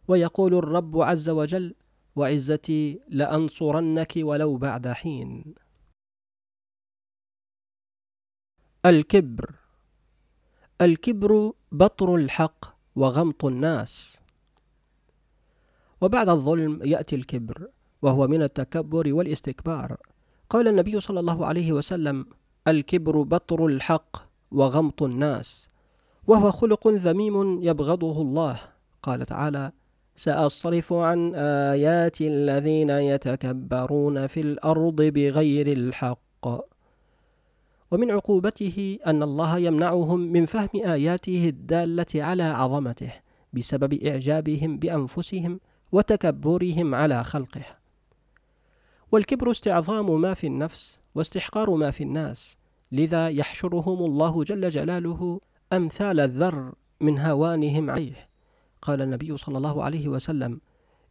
[0.09, 1.75] ويقول الرب عز وجل
[2.17, 5.55] وعزتي لأنصرنك ولو بعد حين.
[8.87, 9.55] الكبر.
[10.81, 12.65] الكبر بطر الحق
[12.97, 14.21] وغمط الناس.
[16.01, 17.69] وبعد الظلم يأتي الكبر
[18.03, 19.97] وهو من التكبر والاستكبار.
[20.51, 22.27] قال النبي صلى الله عليه وسلم
[22.69, 24.17] الكبر بطر الحق
[24.51, 25.69] وغمط الناس.
[26.29, 28.61] وهو خلق ذميم يبغضه الله.
[29.03, 29.73] قال تعالى
[30.17, 36.47] سأصرف عن آيات الذين يتكبرون في الأرض بغير الحق.
[37.91, 43.13] ومن عقوبته أن الله يمنعهم من فهم آياته الدالة على عظمته
[43.53, 45.61] بسبب إعجابهم بأنفسهم
[45.93, 47.65] وتكبرهم على خلقه.
[49.13, 52.57] والكبر استعظام ما في النفس واستحقار ما في الناس
[52.93, 55.41] لذا يحشرهم الله جل جلاله
[55.73, 58.29] أمثال الذر من هوانهم عليه
[58.83, 60.61] قال النبي صلى الله عليه وسلم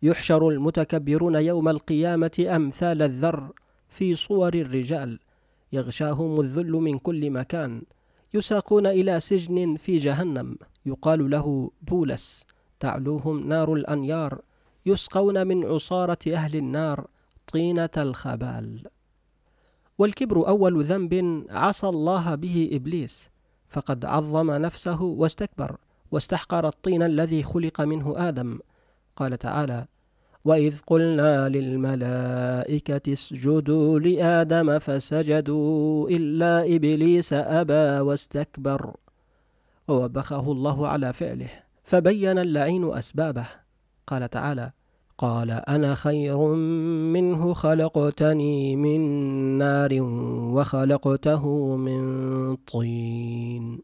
[0.01, 3.51] يحشر المتكبرون يوم القيامة أمثال الذر
[3.89, 5.19] في صور الرجال.
[5.73, 7.81] يغشاهم الذل من كل مكان.
[8.33, 10.57] يساقون إلى سجن في جهنم.
[10.85, 12.43] يقال له بولس.
[12.79, 14.41] تعلوهم نار الأنيار.
[14.85, 17.07] يسقون من عصارة أهل النار
[17.53, 18.87] طينة الخبال.
[19.97, 23.29] والكبر أول ذنب عصى الله به إبليس.
[23.69, 25.77] فقد عظم نفسه واستكبر
[26.11, 28.59] واستحقر الطين الذي خلق منه آدم.
[29.15, 29.85] قال تعالى
[30.45, 38.95] وإذ قلنا للملائكة اسجدوا لآدم فسجدوا إلا إبليس أبى واستكبر.
[39.87, 41.49] ووبخه الله على فعله
[41.83, 43.47] فبين اللعين أسبابه.
[44.07, 44.71] قال تعالى
[45.17, 46.37] قال أنا خير
[47.13, 49.01] منه خلقتني من
[49.57, 50.01] نار
[50.53, 53.79] وخلقته من طين.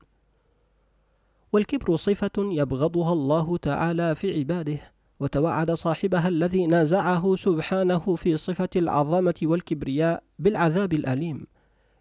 [1.53, 4.79] والكبر صفة يبغضها الله تعالى في عباده
[5.19, 11.47] وتوعد صاحبها الذي نازعه سبحانه في صفة العظمة والكبرياء بالعذاب الأليم.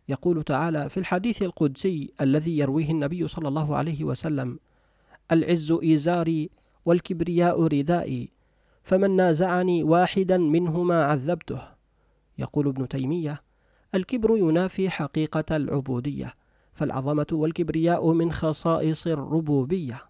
[0.08, 4.58] يقول تعالى في الحديث القدسي الذي يرويه النبي صلى الله عليه وسلم
[5.32, 6.50] العز إزاري
[6.84, 8.41] والكبرياء ردائي.
[8.82, 11.60] فمن نازعني واحدا منهما عذبته.
[12.38, 13.42] يقول ابن تيمية
[13.94, 16.34] الكبر ينافي حقيقة العبودية
[16.74, 20.02] فالعظمة والكبرياء من خصائص الربوبية.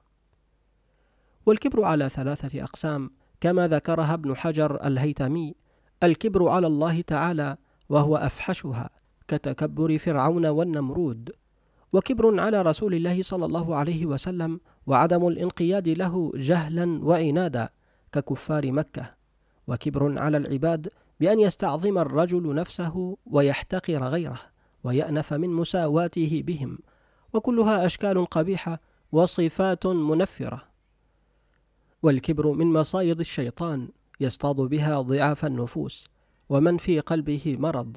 [1.47, 5.55] والكبر على ثلاثة أقسام كما ذكرها ابن حجر الهيتمي
[6.03, 7.57] الكبر على الله تعالى
[7.89, 8.91] وهو أفحشها
[9.29, 11.31] كتكبر فرعون والنمرود.
[11.93, 17.69] وكبر على رسول الله صلى الله عليه وسلم وعدم الانقياد له جهلا وعنادا
[18.13, 19.15] ككفار مكة
[19.67, 20.89] وكبر على العباد
[21.21, 24.41] بأن يستعظم الرجل نفسه ويحتقر غيره
[24.85, 26.79] ويأنف من مساواته بهم
[27.33, 28.81] وكلها أشكال قبيحة
[29.13, 30.63] وصفات منفرة.
[32.03, 33.89] والكبر من مصايد الشيطان
[34.21, 36.07] يصطاد بها ضعاف النفوس
[36.49, 37.97] ومن في قلبه مرض.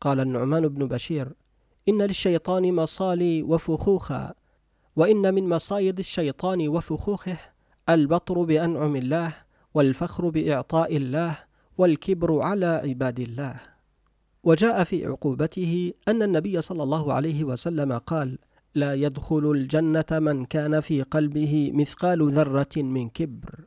[0.00, 1.32] قال النعمان بن بشير
[1.88, 4.34] إن للشيطان مصالي وفخوخا
[4.96, 7.38] وإن من مصايد الشيطان وفخوخه
[7.88, 9.34] البطر بأنعم الله
[9.74, 11.38] والفخر بإعطاء الله
[11.78, 13.60] والكبر على عباد الله.
[14.44, 18.38] وجاء في عقوبته أن النبي صلى الله عليه وسلم قال
[18.74, 23.64] لا يدخل الجنة من كان في قلبه مثقال ذرة من كبر.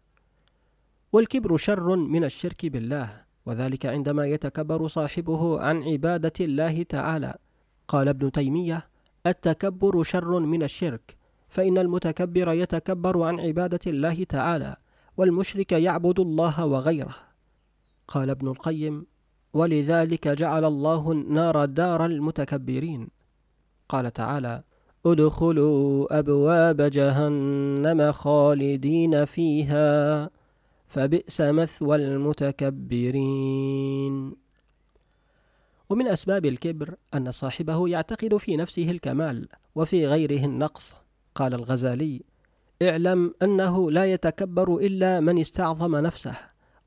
[1.13, 7.35] والكبر شر من الشرك بالله وذلك عندما يتكبر صاحبه عن عبادة الله تعالى.
[7.87, 8.87] قال ابن تيمية
[9.27, 11.17] التكبر شر من الشرك
[11.49, 14.75] فإن المتكبر يتكبر عن عبادة الله تعالى.
[15.17, 17.15] والمشرك يعبد الله وغيره.
[18.07, 19.05] قال ابن القيم
[19.53, 23.07] ولذلك جعل الله النار دار المتكبرين
[23.89, 24.63] قال تعالى
[25.05, 30.29] ادخلوا أبواب جهنم خالدين فيها
[30.87, 33.33] فبئس مثوى المتكبرين
[35.89, 40.93] ومن أسباب الكبر أن صاحبه يعتقد في نفسه الكمال وفي غيره النقص.
[41.35, 42.21] قال الغزالي
[42.81, 46.35] اعلم أنه لا يتكبر إلا من استعظم نفسه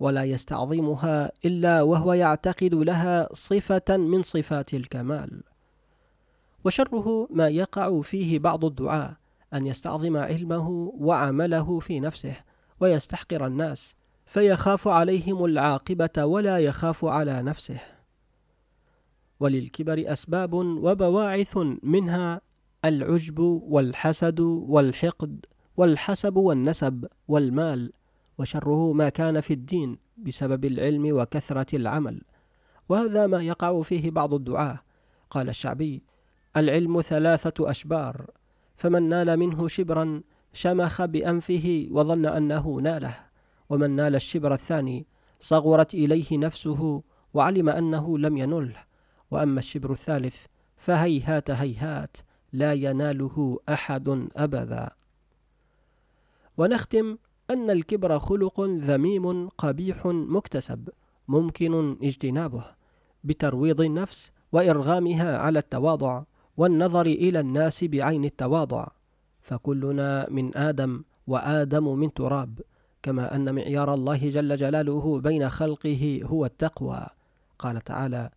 [0.00, 5.42] ولا يستعظمها إلا وهو يعتقد لها صفة من صفات الكمال.
[6.64, 9.16] وشره ما يقع فيه بعض الدعاء
[9.54, 12.36] أن يستعظم علمه وعمله في نفسه
[12.80, 13.94] ويستحقر الناس
[14.26, 17.80] فيخاف عليهم العاقبة ولا يخاف على نفسه.
[19.40, 22.40] وللكبر أسباب وبواعث منها
[22.84, 25.46] العجب والحسد والحقد
[25.76, 27.92] والحسب والنسب والمال
[28.38, 32.22] وشره ما كان في الدين بسبب العلم وكثرة العمل.
[32.88, 34.80] وهذا ما يقع فيه بعض الدعاة.
[35.30, 36.02] قال الشعبي
[36.56, 38.30] العلم ثلاثة أشبار.
[38.76, 40.22] فمن نال منه شبرا
[40.52, 43.14] شمخ بأنفه وظن أنه ناله.
[43.70, 45.06] ومن نال الشبر الثاني
[45.40, 47.02] صغرت إليه نفسه
[47.34, 48.76] وعلم أنه لم ينله.
[49.30, 50.36] وأما الشبر الثالث
[50.76, 52.16] فهيهات هيهات
[52.52, 54.90] لا يناله أحد ابدا.
[56.58, 57.16] ونختم
[57.50, 60.88] أن الكبر خلق ذميم قبيح مكتسب
[61.28, 62.64] ممكن اجتنابه
[63.24, 66.22] بترويض النفس وإرغامها على التواضع
[66.56, 68.86] والنظر إلى الناس بعين التواضع
[69.42, 72.60] فكلنا من آدم وآدم من تراب
[73.02, 77.06] كما أن معيار الله جل جلاله بين خلقه هو التقوى.
[77.58, 78.30] قال تعالى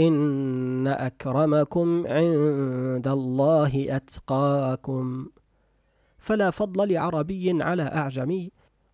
[0.00, 5.26] إن أكرمكم عند الله أتقاكم.
[6.28, 8.50] فلا فضل لعربي على أعجمي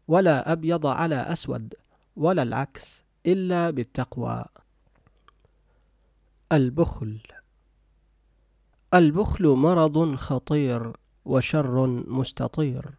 [0.08, 1.74] ولا أبيض على أسود
[2.16, 4.44] ولا العكس إلا بالتقوى.
[6.52, 7.20] البخل.
[8.94, 10.92] البخل مرض خطير
[11.24, 12.90] وشر مستطير.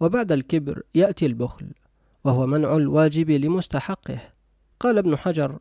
[0.00, 1.72] وبعد الكبر يأتي البخل
[2.24, 4.20] وهو منع الواجب لمستحقه.
[4.80, 5.58] قال ابن حجر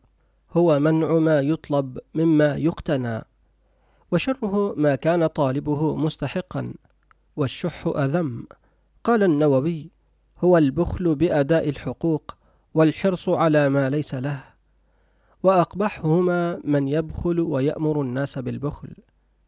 [0.51, 3.21] هو منع ما يطلب مما يقتنى
[4.11, 6.73] وشره ما كان طالبه مستحقا.
[7.37, 8.45] والشح أذم.
[9.03, 9.91] قال النووي
[10.39, 12.35] هو البخل بأداء الحقوق
[12.73, 14.43] والحرص على ما ليس له.
[15.43, 18.89] وأقبحهما من يبخل ويأمر الناس بالبخل.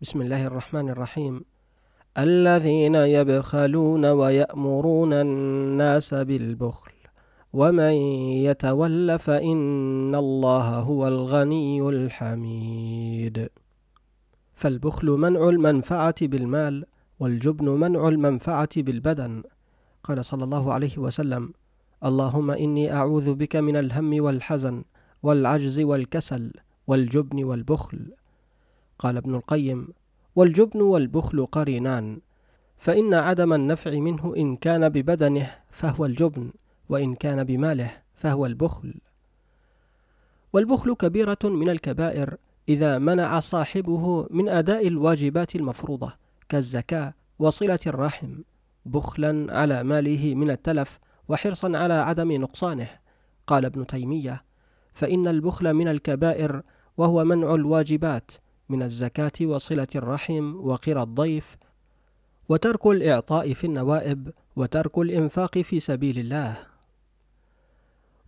[0.02, 1.46] بسم الله الرحمن الرحيم.
[2.18, 6.92] الذين يبخلون ويأمرون الناس بالبخل.
[7.54, 7.94] ومن
[8.50, 13.50] يتول فإن الله هو الغني الحميد.
[14.54, 16.86] فالبخل منع المنفعة بالمال
[17.20, 19.43] والجبن منع المنفعة بالبدن.
[20.03, 21.53] قال صلى الله عليه وسلم
[22.05, 24.84] اللهم إني أعوذ بك من الهم والحزن
[25.24, 26.51] والعجز والكسل
[26.88, 28.11] والجبن والبخل.
[28.99, 29.88] قال ابن القيم
[30.36, 32.20] والجبن والبخل قرينان
[32.78, 36.51] فإن عدم النفع منه إن كان ببدنه فهو الجبن
[36.89, 38.93] وإن كان بماله فهو البخل.
[40.53, 42.38] والبخل كبيرة من الكبائر
[42.70, 46.13] إذا منع صاحبه من أداء الواجبات المفروضة.
[46.50, 48.36] كالزكاة وصلة الرحم
[48.86, 52.89] بخلا على ماله من التلف وحرصا على عدم نقصانه.
[53.47, 54.43] قال ابن تيمية
[54.93, 56.62] فإن البخل من الكبائر
[56.97, 58.32] وهو منع الواجبات
[58.70, 61.58] من الزكاة وصلة الرحم وقرى الضيف
[62.50, 66.58] وترك الإعطاء في النوائب وترك الإنفاق في سبيل الله.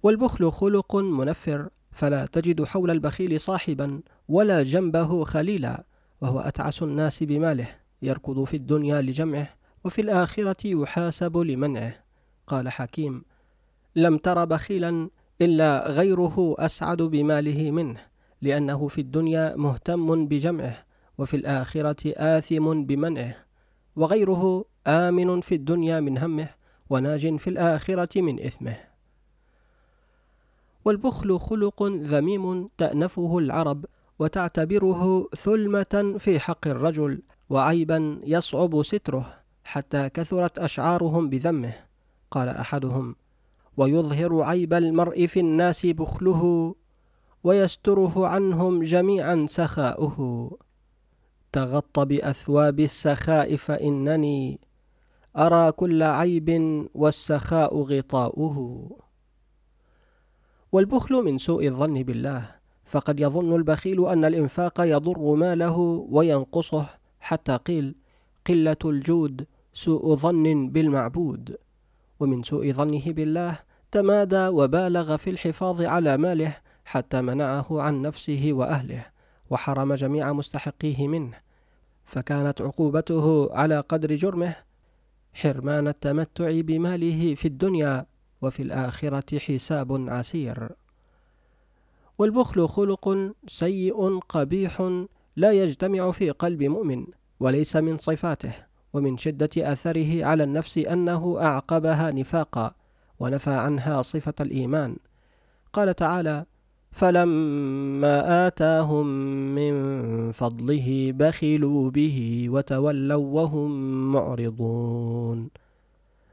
[0.04, 5.84] والبخل خلق منفر فلا تجد حول البخيل صاحبا ولا جنبه خليلا
[6.22, 7.81] وهو أتعس الناس بماله.
[8.02, 9.50] يركض في الدنيا لجمعه
[9.84, 11.94] وفي الآخرة يحاسب لمنعه.
[12.48, 13.24] قال حكيم
[13.96, 15.10] لم تر بخيلا
[15.42, 18.02] إلا غيره أسعد بماله منه
[18.42, 20.86] لأنه في الدنيا مهتم بجمعه
[21.18, 23.36] وفي الآخرة آثم بمنعه
[23.96, 26.50] وغيره آمن في الدنيا من همه
[26.90, 28.78] وناج في الآخرة من إثمه.
[30.86, 33.86] والبخل خلق ذميم تأنفه العرب
[34.20, 37.22] وتعتبره ثلمة في حق الرجل
[37.52, 39.34] وعيبا يصعب ستره
[39.64, 41.74] حتى كثرت أشعارهم بذمه.
[42.32, 43.16] قال أحدهم
[43.78, 46.76] ويظهر عيب المرء في الناس بخله
[47.44, 50.52] ويستره عنهم جميعا سخاؤه.
[51.52, 54.60] تغط بأثواب السخاء فإنني
[55.38, 56.50] أرى كل عيب
[56.96, 58.90] والسخاء غطاؤه.
[60.72, 62.56] والبخل من سوء الظن بالله.
[62.86, 65.78] فقد يظن البخيل أن الإنفاق يضر ماله
[66.10, 67.01] وينقصه.
[67.22, 67.96] حتى قيل
[68.48, 71.58] قلة الجود سوء ظن بالمعبود
[72.20, 73.60] ومن سوء ظنه بالله
[73.92, 79.06] تمادى وبالغ في الحفاظ على ماله حتى منعه عن نفسه وأهله
[79.50, 81.38] وحرم جميع مستحقيه منه.
[82.06, 84.56] فكانت عقوبته على قدر جرمه
[85.34, 88.06] حرمان التمتع بماله في الدنيا
[88.42, 90.70] وفي الآخرة حساب عسير.
[92.18, 95.04] والبخل خلق سيء قبيح
[95.36, 97.06] لا يجتمع في قلب مؤمن
[97.40, 98.54] وليس من صفاته
[98.94, 102.74] ومن شدة اثره على النفس أنه أعقبها نفاقا
[103.20, 104.96] ونفى عنها صفة الإيمان.
[105.74, 106.46] قال تعالى
[106.92, 109.08] فلما آتاهم
[109.56, 113.72] من فضله بخلوا به وتولوا وهم
[114.12, 115.50] معرضون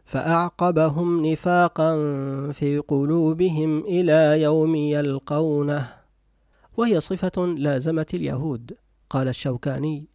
[0.05, 1.93] فأعقبهم نفاقا
[2.53, 5.89] في قلوبهم إلى يوم يلقونه.
[6.77, 8.77] وهي صفة لازمت اليهود.
[9.11, 10.07] قال الشوكاني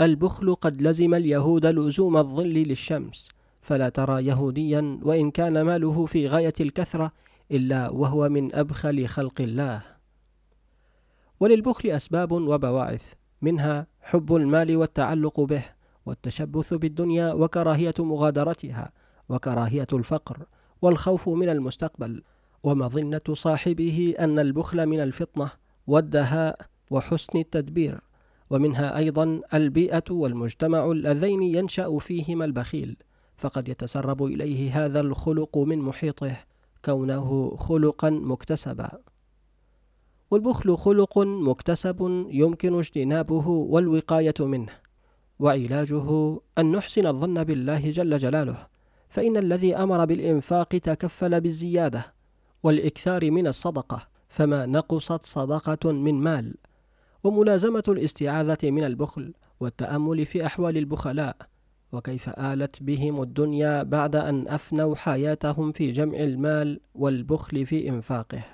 [0.00, 3.28] البخل قد لزم اليهود لزوم الظل للشمس
[3.62, 7.12] فلا ترى يهوديا وإن كان ماله في غاية الكثرة
[7.50, 9.82] إلا وهو من أبخل خلق الله.
[11.40, 15.64] وللبخل أسباب وبواعث منها حب المال والتعلق به
[16.06, 18.92] والتشبث بالدنيا وكراهية مغادرتها
[19.28, 20.46] وكراهية الفقر
[20.82, 22.22] والخوف من المستقبل
[22.62, 25.50] ومظنة صاحبه أن البخل من الفطنة
[25.86, 28.00] والدهاء وحسن التدبير.
[28.50, 32.96] ومنها أيضا البيئة والمجتمع اللذين ينشأ فيهما البخيل
[33.36, 36.36] فقد يتسرب إليه هذا الخلق من محيطه
[36.84, 38.90] كونه خلقا مكتسبا.
[40.30, 44.72] والبخل خلق مكتسب يمكن اجتنابه والوقاية منه
[45.38, 48.66] وعلاجه أن نحسن الظن بالله جل جلاله
[49.08, 52.14] فإن الذي أمر بالإنفاق تكفل بالزيادة
[52.62, 56.54] والإكثار من الصدقة فما نقصت صدقة من مال
[57.24, 61.36] وملازمة الاستعاذة من البخل والتأمل في أحوال البخلاء
[61.92, 68.44] وكيف آلت بهم الدنيا بعد أن أفنوا حياتهم في جمع المال والبخل في إنفاقه.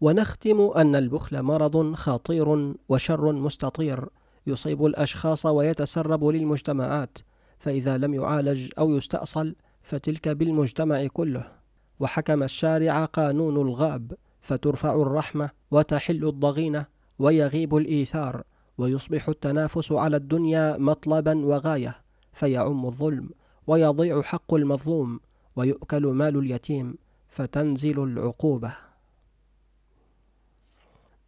[0.00, 4.08] ونختم أن البخل مرض خطير وشر مستطير
[4.46, 7.18] يصيب الأشخاص ويتسرب للمجتمعات
[7.58, 11.52] فإذا لم يعالج أو يستأصل فتلك بالمجتمع كله.
[12.00, 14.12] وحكم الشارع قانون الغاب
[14.46, 16.86] فترفع الرحمة وتحل الضغينة
[17.18, 18.42] ويغيب الإيثار
[18.78, 22.00] ويصبح التنافس على الدنيا مطلبا وغاية
[22.32, 23.30] فيعم الظلم
[23.66, 25.20] ويضيع حق المظلوم
[25.56, 26.94] ويؤكل مال اليتيم
[27.28, 28.76] فتنزل العقوبة.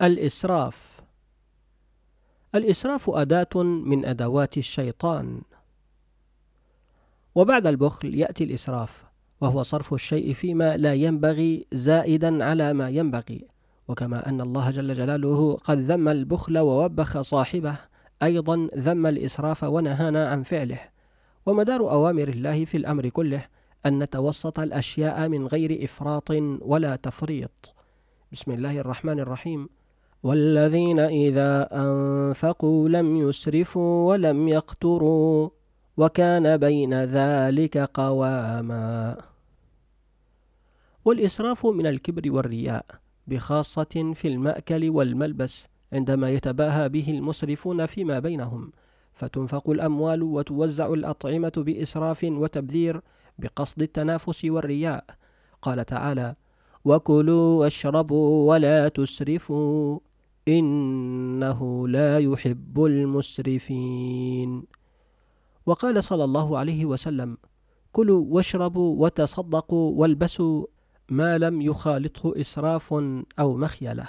[0.03, 1.01] الإسراف.
[2.55, 5.43] الإسراف أداة من أدوات الشيطان.
[7.35, 9.08] وبعد البخل يأتي الإسراف.
[9.41, 13.47] وهو صرف الشيء فيما لا ينبغي زائدا على ما ينبغي.
[13.89, 17.77] وكما أن الله جل جلاله قد ذم البخل ووبخ صاحبه
[18.23, 20.81] أيضا ذم الإسراف ونهانا عن فعله.
[21.47, 23.45] ومدار أوامر الله في الأمر كله
[23.87, 26.31] أن نتوسط الأشياء من غير إفراط
[26.61, 27.75] ولا تفريط.
[28.33, 29.69] بسم الله الرحمن الرحيم.
[30.23, 35.49] والذين إذا أنفقوا لم يسرفوا ولم يقتروا
[35.97, 39.17] وكان بين ذلك قواما.
[41.09, 42.85] والإسراف من الكبر والرياء
[43.27, 48.73] بخاصة في المأكل والملبس عندما يتباهى به المسرفون فيما بينهم.
[49.13, 53.01] فتنفق الأموال وتوزع الأطعمة بإسراف وتبذير
[53.39, 55.05] بقصد التنافس والرياء.
[55.63, 56.35] قال تعالى
[56.85, 59.99] وكلوا واشربوا ولا تسرفوا
[60.49, 64.63] إنه لا يحب المسرفين.
[65.67, 67.37] وقال صلى الله عليه وسلم
[67.93, 70.67] كلوا واشربوا وتصدقوا والبسوا
[71.11, 72.95] ما لم يخالطه إسراف
[73.39, 74.09] أو مخيلة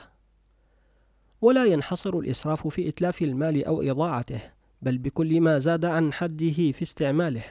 [1.42, 4.42] ولا ينحصر الإسراف في إتلاف المال أو إضاعته
[4.82, 7.44] بل بكل ما زاد عن حده في استعماله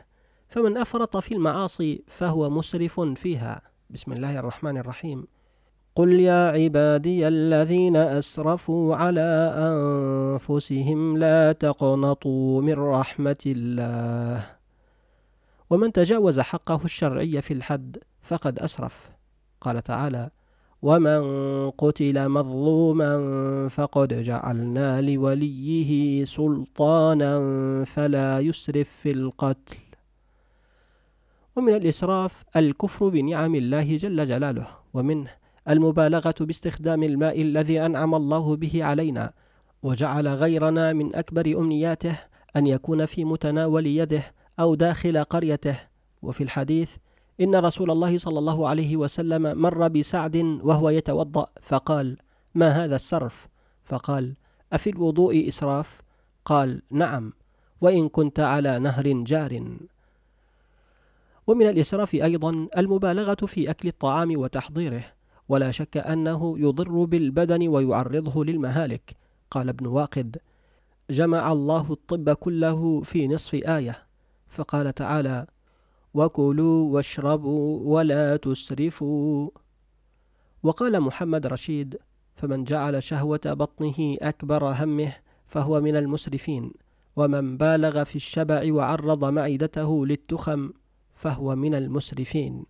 [0.48, 3.60] فمن أفرط في المعاصي فهو مسرف فيها.
[3.90, 5.26] بسم الله الرحمن الرحيم.
[5.94, 14.46] قل يا عبادي الذين أسرفوا على أنفسهم لا تقنطوا من رحمة الله
[15.70, 19.17] ومن تجاوز حقه الشرعي في الحد فقد أسرف.
[19.60, 20.30] قال تعالى
[20.82, 21.20] ومن
[21.70, 23.18] قتل مظلوما
[23.68, 27.34] فقد جعلنا لوليه سلطانا
[27.84, 29.76] فلا يسرف في القتل.
[31.56, 35.30] ومن الإسراف الكفر بنعم الله جل جلاله ومنه
[35.68, 39.32] المبالغة باستخدام الماء الذي أنعم الله به علينا
[39.82, 42.18] وجعل غيرنا من أكبر أمنياته
[42.56, 44.22] أن يكون في متناول يده
[44.60, 45.78] أو داخل قريته.
[46.22, 46.96] وفي الحديث
[47.40, 52.16] إن رسول الله صلى الله عليه وسلم مر بسعد وهو يتوضأ فقال
[52.54, 53.48] ما هذا السرف؟
[53.84, 54.34] فقال
[54.72, 56.00] أفي الوضوء إسراف؟
[56.44, 57.32] قال نعم
[57.80, 59.62] وإن كنت على نهر جار.
[61.46, 65.04] ومن الإسراف أيضا المبالغة في أكل الطعام وتحضيره
[65.48, 69.16] ولا شك أنه يضر بالبدن ويعرضه للمهالك.
[69.50, 70.36] قال ابن واقد
[71.10, 74.02] جمع الله الطب كله في نصف آية.
[74.48, 75.46] فقال تعالى
[76.14, 79.50] وكلوا واشربوا ولا تسرفوا.
[80.62, 81.98] وقال محمد رشيد
[82.36, 86.72] فمن جعل شهوة بطنه أكبر همه فهو من المسرفين
[87.16, 90.72] ومن بالغ في الشبع وعرض معدته للتخم
[91.14, 92.64] فهو من المسرفين.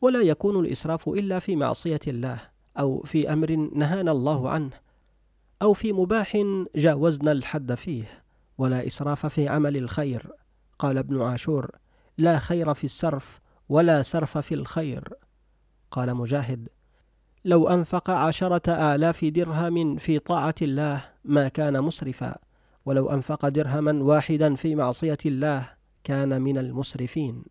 [0.00, 2.40] ولا يكون الإسراف إلا في معصية الله
[2.78, 4.70] أو في أمر نهانا الله عنه
[5.62, 6.38] أو في مباح
[6.76, 8.24] جاوزنا الحد فيه
[8.58, 10.32] ولا إسراف في عمل الخير.
[10.78, 11.70] قال ابن عاشور
[12.18, 15.08] لا خير في السرف ولا سرف في الخير.
[15.90, 16.68] قال مجاهد
[17.44, 22.36] لو أنفق عشرة آلاف درهم في طاعة الله ما كان مسرفا
[22.86, 25.70] ولو أنفق درهما واحدا في معصية الله
[26.04, 27.44] كان من المسرفين.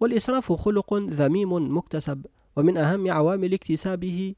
[0.00, 4.34] والإسراف خلق ذميم مكتسب ومن أهم عوامل اكتسابه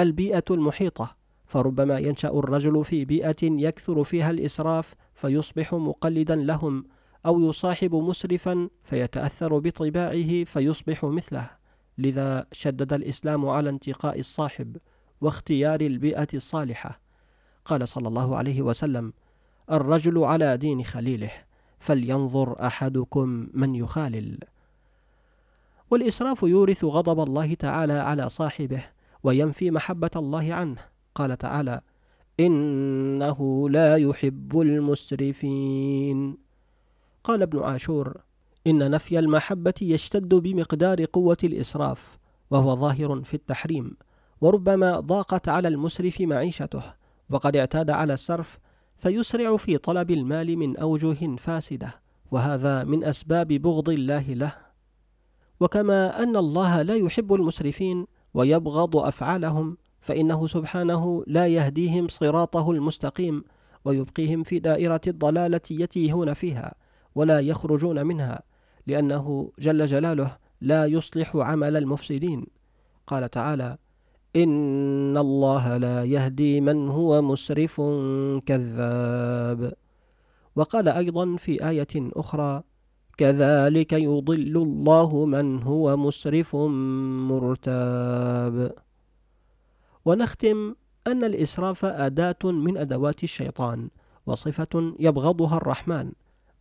[0.00, 1.16] البيئة المحيطة
[1.46, 6.84] فربما ينشأ الرجل في بيئة يكثر فيها الإسراف فيصبح مقلدا لهم
[7.26, 11.50] أو يصاحب مسرفا فيتأثر بطباعه فيصبح مثله.
[11.98, 14.76] لذا شدد الإسلام على انتقاء الصاحب
[15.20, 17.00] واختيار البيئة الصالحة.
[17.64, 19.12] قال صلى الله عليه وسلم
[19.70, 21.32] الرجل على دين خليله
[21.78, 24.38] فلينظر أحدكم من يخالل.
[25.90, 28.84] والإسراف يورث غضب الله تعالى على صاحبه
[29.22, 30.78] وينفي محبة الله عنه.
[31.14, 31.80] قال تعالى
[32.40, 36.38] إنه لا يحب المسرفين.
[37.24, 38.16] قال ابن عاشور
[38.66, 42.18] إن نفي المحبة يشتد بمقدار قوة الإسراف
[42.50, 43.96] وهو ظاهر في التحريم
[44.40, 46.82] وربما ضاقت على المسرف معيشته
[47.30, 48.58] وقد اعتاد على السرف
[48.96, 54.52] فيسرع في طلب المال من أوجه فاسدة وهذا من أسباب بغض الله له.
[55.60, 63.44] وكما أن الله لا يحب المسرفين ويبغض أفعالهم فإنه سبحانه لا يهديهم صراطه المستقيم
[63.84, 66.74] ويبقيهم في دائرة الضلالة يتيهون فيها
[67.14, 68.42] ولا يخرجون منها
[68.86, 72.46] لأنه جل جلاله لا يصلح عمل المفسدين.
[73.06, 73.78] قال تعالى
[74.36, 77.80] إن الله لا يهدي من هو مسرف
[78.46, 79.72] كذاب.
[80.56, 82.62] وقال أيضا في آية أخرى
[83.16, 86.56] كذلك يضل الله من هو مسرف
[87.30, 88.72] مرتاب.
[90.08, 90.74] ونختم
[91.06, 93.88] أن الإسراف أداة من أدوات الشيطان
[94.26, 96.12] وصفة يبغضها الرحمن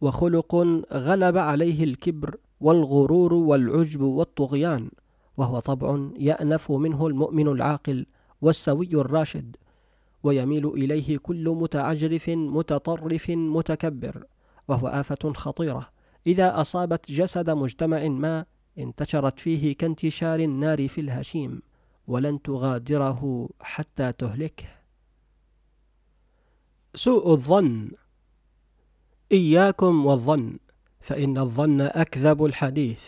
[0.01, 0.55] وخلق
[0.93, 4.89] غلب عليه الكبر والغرور والعجب والطغيان
[5.37, 8.05] وهو طبع يأنف منه المؤمن العاقل
[8.41, 9.55] والسوي الراشد
[10.23, 14.23] ويميل إليه كل متعجرف متطرف متكبر
[14.67, 15.89] وهو آفة خطيرة.
[16.27, 18.45] إذا أصابت جسد مجتمع ما
[18.77, 21.61] انتشرت فيه كانتشار النار في الهشيم.
[22.08, 24.68] ولن تغادره حتى تهلكه.
[26.95, 27.91] سوء الظن.
[29.32, 30.60] إياكم والظن
[30.99, 33.03] فإن الظن أكذب الحديث.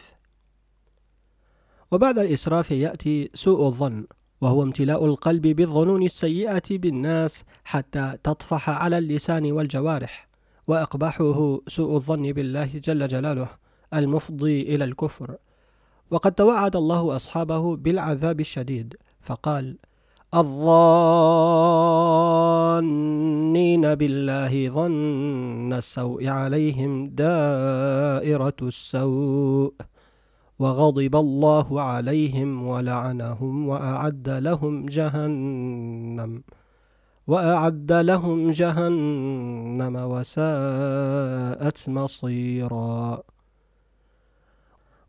[1.91, 4.05] وبعد الإسراف يأتي سوء الظن
[4.41, 10.29] وهو امتلاء القلب بالظنون السيئة بالناس حتى تطفح على اللسان والجوارح
[10.67, 13.49] وأقبحه سوء الظن بالله جل جلاله
[13.93, 15.37] المفضي إلى الكفر.
[16.11, 19.77] وقد توعد الله أصحابه بالعذاب الشديد فقال
[20.33, 21.15] الظانين
[23.95, 29.73] بالله ظن السوء عليهم دائرة السوء
[30.59, 36.43] وغضب الله عليهم ولعنهم وأعد لهم جهنم
[37.27, 43.23] وأعد لهم جهنم وساءت مصيرا.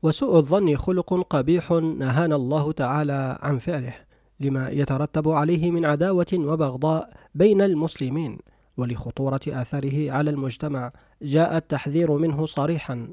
[0.02, 3.94] وسوء الظن خلق قبيح نهانا الله تعالى عن فعله
[4.40, 8.38] لما يترتب عليه من عداوة وبغضاء بين المسلمين
[8.76, 10.92] ولخطورة آثاره على المجتمع
[11.22, 13.08] جاء التحذير منه صريحا.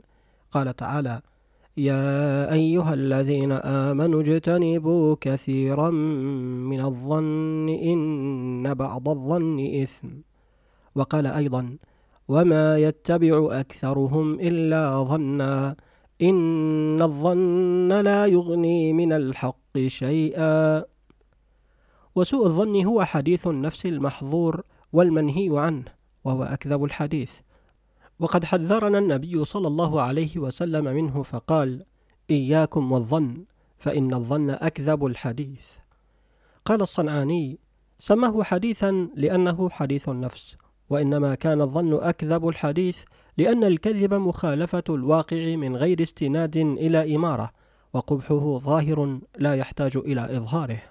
[0.52, 1.22] قال تعالى
[1.78, 5.90] يا أيها الذين آمنوا اجتنبوا كثيرا
[6.70, 10.08] من الظن إن بعض الظن إثم
[10.96, 11.78] وقال أيضا
[12.28, 15.76] وما يتبع أكثرهم إلا ظنا
[16.22, 20.86] إن الظن لا يغني من الحق شيئا.
[22.16, 24.64] وسوء الظن هو حديث النفس المحظور
[24.94, 25.86] والمنهي عنه
[26.24, 27.34] وهو أكذب الحديث.
[28.20, 31.86] وقد حذرنا النبي صلى الله عليه وسلم منه فقال
[32.30, 33.46] إياكم والظن
[33.78, 35.66] فإن الظن أكذب الحديث.
[36.66, 37.60] قال الصنعاني
[38.00, 40.58] سماه حديثا لأنه حديث النفس
[40.90, 43.04] وإنما كان الظن أكذب الحديث
[43.38, 47.52] لأن الكذب مخالفة الواقع من غير استناد إلى إمارة
[47.94, 50.82] وقبحه ظاهر لا يحتاج إلى إظهاره.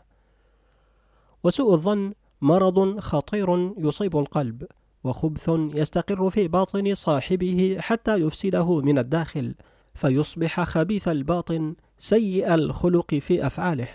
[1.45, 4.67] وسوء الظن مرض خطير يصيب القلب
[5.05, 9.55] وخبث يستقر في باطن صاحبه حتى يفسده من الداخل
[9.95, 13.89] فيصبح خبيث الباطن سيء الخلق في أفعاله.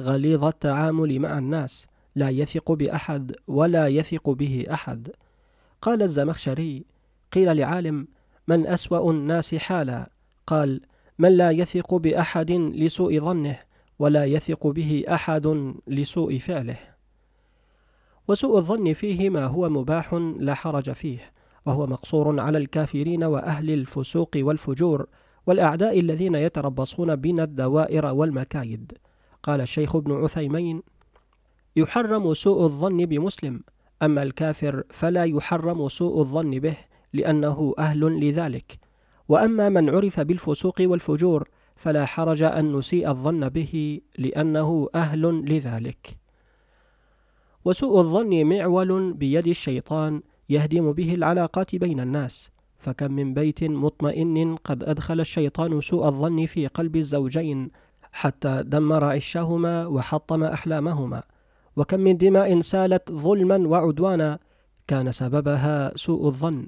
[0.00, 5.10] غليظ التعامل مع الناس لا يثق بأحد ولا يثق به أحد.
[5.82, 6.84] قال الزمخشري
[7.36, 8.08] قيل لعالم
[8.48, 10.10] من أسوأ الناس حالا؟
[10.46, 10.80] قال
[11.18, 13.58] من لا يثق بأحد لسوء ظنه
[13.98, 16.78] ولا يثق به أحد لسوء فعله.
[18.28, 21.32] وسوء الظن فيه ما هو مباح لا حرج فيه
[21.66, 25.06] وهو مقصور على الكافرين وأهل الفسوق والفجور
[25.46, 28.92] والأعداء الذين يتربصون بنا الدوائر والمكايد.
[29.42, 30.82] قال الشيخ ابن عثيمين
[31.76, 33.60] يحرم سوء الظن بمسلم
[34.02, 36.76] أما الكافر فلا يحرم سوء الظن به
[37.12, 38.78] لأنه أهل لذلك.
[39.28, 46.16] وأما من عرف بالفسوق والفجور فلا حرج أن نسيء الظن به لأنه أهل لذلك.
[47.64, 52.50] وسوء الظن معول بيد الشيطان يهدم به العلاقات بين الناس.
[52.78, 57.70] فكم من بيت مطمئن قد أدخل الشيطان سوء الظن في قلب الزوجين
[58.12, 61.22] حتى دمر عشهما وحطم أحلامهما.
[61.76, 64.38] وكم من دماء سالت ظلما وعدوانا
[64.86, 66.66] كان سببها سوء الظن.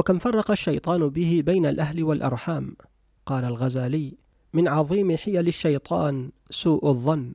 [0.00, 2.76] وكم فرق الشيطان به بين الأهل والأرحام؟
[3.26, 4.14] قال الغزالي
[4.54, 7.32] من عظيم حيل الشيطان سوء الظن.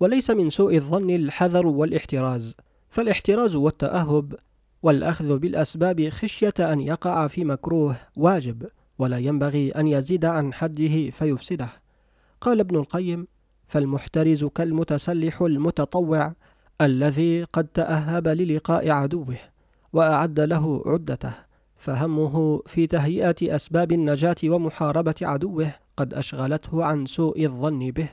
[0.00, 2.54] وليس من سوء الظن الحذر والاحتراز
[2.90, 4.34] فالاحتراز والتأهب
[4.82, 11.68] والأخذ بالأسباب خشية أن يقع في مكروه واجب ولا ينبغي أن يزيد عن حده فيفسده.
[12.40, 13.26] قال ابن القيم
[13.68, 16.34] فالمحترز كالمتسلح المتطوع
[16.80, 19.36] الذي قد تأهب للقاء عدوه.
[19.92, 21.32] وأعد له عدته
[21.76, 28.08] فهمه في تهيئة أسباب النجاة ومحاربة عدوه قد أشغلته عن سوء الظن به.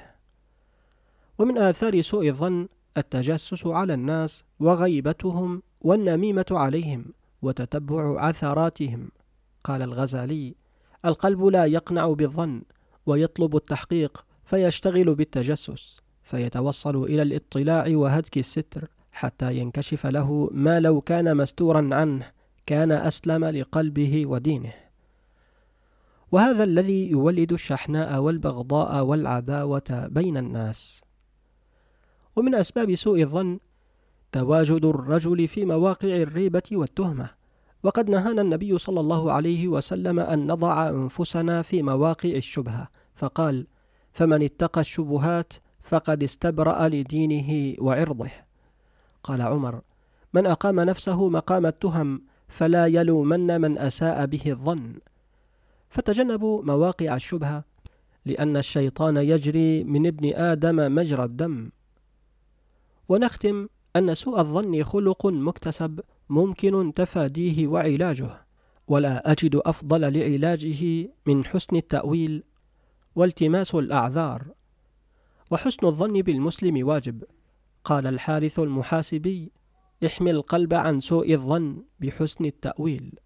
[1.38, 2.68] ومن آثار سوء الظن
[2.98, 7.06] التجسس على الناس وغيبتهم والنميمة عليهم
[7.42, 9.12] وتتبع عثراتهم
[9.64, 10.56] قال الغزالي
[11.06, 12.62] القلب لا يقنع بالظن
[13.06, 21.38] ويطلب التحقيق فيشتغل بالتجسس فيتوصل إلى الاطلاع وهتك الستر حتى ينكشف له ما لو كان
[21.38, 22.32] مستورا عنه
[22.66, 24.74] كان أسلم لقلبه ودينه.
[26.32, 31.02] وهذا الذي يولد الشحناء والبغضاء والعداوة بين الناس.
[32.36, 33.60] ومن أسباب سوء الظن
[34.32, 37.30] تواجد الرجل في مواقع الريبة والتهمة.
[37.84, 43.68] وقد نهانا النبي صلى الله عليه وسلم أن نضع أنفسنا في مواقع الشبهة فقال
[44.12, 45.54] فمن اتقى الشبهات
[45.84, 48.45] فقد استبرأ لدينه وعرضه.
[49.26, 49.82] قال عمر
[50.34, 54.94] من أقام نفسه مقام التهم فلا يلومن من أساء به الظن.
[55.90, 57.64] فتجنبوا مواقع الشبهة
[58.26, 61.70] لأن الشيطان يجري من ابن آدم مجرى الدم.
[63.10, 66.00] ونختم أن سوء الظن خلق مكتسب
[66.30, 68.30] ممكن تفاديه وعلاجه
[68.88, 72.44] ولا أجد أفضل لعلاجه من حسن التأويل
[73.16, 74.44] والتماس الأعذار.
[75.52, 77.24] وحسن الظن بالمسلم واجب.
[77.86, 79.52] قال الحارث المحاسبي
[80.06, 83.20] احمي القلب عن سوء الظن بحسن التأويل.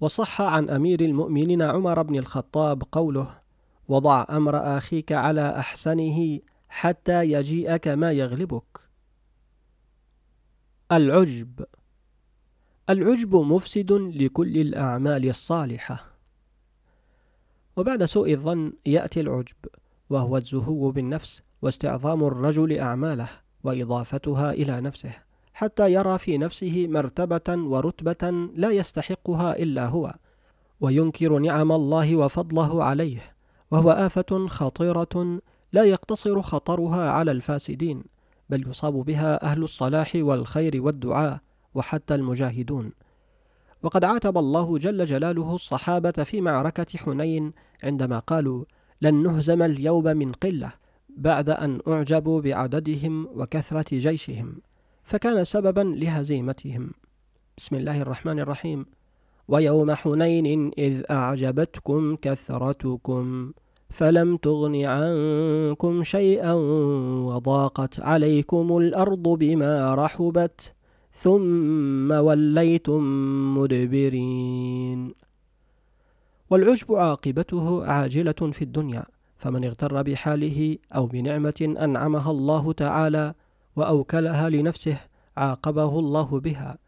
[0.00, 3.40] وصح عن أمير المؤمنين عمر بن الخطاب قوله
[3.88, 8.80] وضع أمر أخيك على أحسنه حتى يجيئك ما يغلبك.
[10.92, 11.64] العجب.
[12.90, 16.04] العجب مفسد لكل الأعمال الصالحة.
[17.76, 19.56] وبعد سوء الظن يأتي العجب
[20.10, 21.47] وهو الزهو بالنفس.
[21.62, 23.28] واستعظام الرجل أعماله
[23.64, 25.12] وإضافتها إلى نفسه
[25.54, 30.14] حتى يرى في نفسه مرتبة ورتبة لا يستحقها إلا هو
[30.80, 33.34] وينكر نعم الله وفضله عليه
[33.70, 35.40] وهو آفة خطيرة
[35.72, 38.04] لا يقتصر خطرها على الفاسدين
[38.48, 41.40] بل يصاب بها أهل الصلاح والخير والدعاء
[41.74, 42.92] وحتى المجاهدون.
[43.82, 47.52] وقد عاتب الله جل جلاله الصحابة في معركة حنين
[47.82, 48.64] عندما قالوا
[49.00, 50.72] لن نهزم اليوم من قلة
[51.18, 54.60] بعد أن أعجبوا بعددهم وكثرة جيشهم
[55.04, 56.90] فكان سببا لهزيمتهم.
[57.58, 58.86] بسم الله الرحمن الرحيم.
[59.48, 63.52] ويوم حنين إذ أعجبتكم كثرتكم
[63.90, 66.52] فلم تغن عنكم شيئا
[67.28, 70.74] وضاقت عليكم الأرض بما رحبت
[71.12, 73.02] ثم وليتم
[73.58, 75.14] مدبرين.
[76.50, 79.17] والعجب عاقبته عاجلة في الدنيا.
[79.38, 83.34] فمن اغتر بحاله أو بنعمة أنعمها الله تعالى
[83.76, 84.96] وأوكلها لنفسه
[85.36, 86.78] عاقبه الله بها.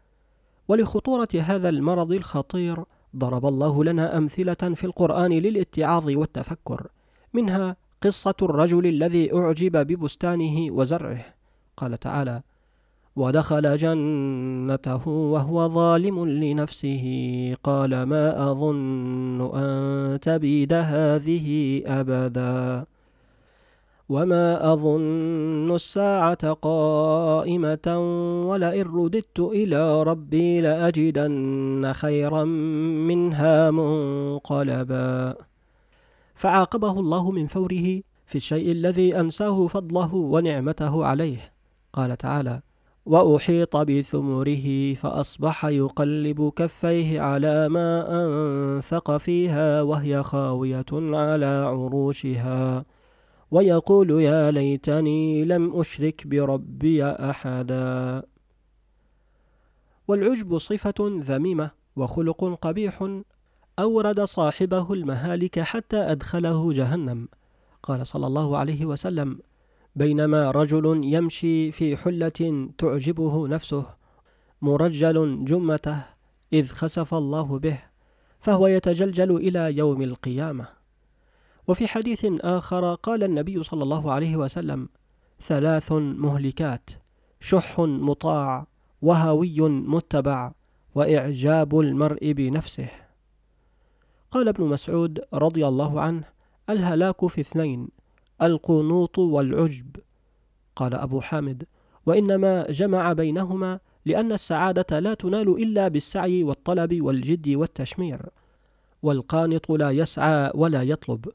[0.67, 2.83] ولخطورة هذا المرض الخطير
[3.15, 6.87] ضرب الله لنا أمثلة في القرآن للاتعاظ والتفكر
[7.33, 11.25] منها قصة الرجل الذي أعجب ببستانه وزرعه.
[11.77, 12.41] قال تعالى
[13.15, 17.05] ودخل جنته وهو ظالم لنفسه.
[17.63, 22.85] قال ما أظن أن تبيد هذه أبدا.
[24.09, 27.87] وما أظن الساعة قائمة.
[28.49, 32.43] ولئن رددت إلى ربي لأجدن خيرا
[33.09, 35.35] منها منقلبا
[36.35, 41.53] فعاقبه الله من فوره في الشيء الذي أنساه فضله ونعمته عليه.
[41.93, 42.61] قال تعالى
[43.05, 52.85] وأحيط بثمره فأصبح يقلب كفيه على ما أنفق فيها وهي خاوية على عروشها
[53.51, 58.23] ويقول يا ليتني لم أشرك بربي أحدا.
[60.07, 63.21] والعجب صفة ذميمة وخلق قبيح
[63.79, 67.27] أورد صاحبه المهالك حتى أدخله جهنم.
[67.83, 69.39] قال صلى الله عليه وسلم
[69.95, 73.85] بينما رجل يمشي في حلة تعجبه نفسه
[74.61, 76.05] مرجل جمته
[76.53, 77.79] إذ خسف الله به
[78.39, 80.67] فهو يتجلجل إلى يوم القيامة.
[81.67, 84.89] وفي حديث آخر قال النبي صلى الله عليه وسلم
[85.41, 86.89] ثلاث مهلكات
[87.39, 88.67] شح مطاع
[89.01, 90.51] وهوي متبع
[90.95, 92.89] وإعجاب المرء بنفسه.
[94.31, 96.23] قال ابن مسعود رضي الله عنه
[96.69, 98.00] الهلاك في اثنين
[98.43, 99.95] القنوط والعجب.
[100.75, 101.63] قال أبو حامد
[102.05, 108.29] وإنما جمع بينهما لأن السعادة لا تنال إلا بالسعي والطلب والجد والتشمير.
[109.03, 111.25] والقانط لا يسعى ولا يطلب.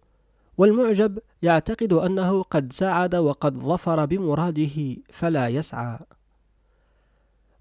[0.59, 5.99] والمعجب يعتقد أنه قد سعد وقد ظفر بمراده فلا يسعى.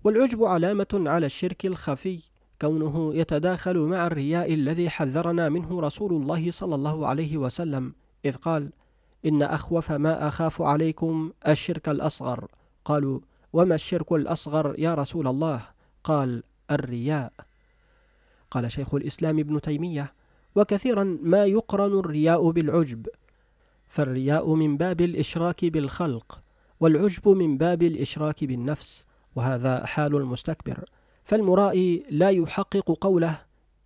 [0.03, 2.19] والعجب علامة على الشرك الخفي
[2.61, 7.93] كونه يتداخل مع الرياء الذي حذرنا منه رسول الله صلى الله عليه وسلم
[8.25, 8.69] إذ قال
[9.25, 12.47] إن أخوف ما أخاف عليكم الشرك الأصغر.
[12.85, 13.19] قالوا
[13.53, 15.61] وما الشرك الأصغر يا رسول الله؟
[16.03, 17.33] قال الرياء.
[18.51, 20.13] قال شيخ الإسلام ابن تيمية
[20.55, 23.07] وكثيرا ما يقرن الرياء بالعجب.
[23.87, 26.41] فالرياء من باب الإشراك بالخلق
[26.79, 29.03] والعجب من باب الإشراك بالنفس
[29.35, 30.89] وهذا حال المستكبر.
[31.23, 33.41] فالمرائي لا يحقق قوله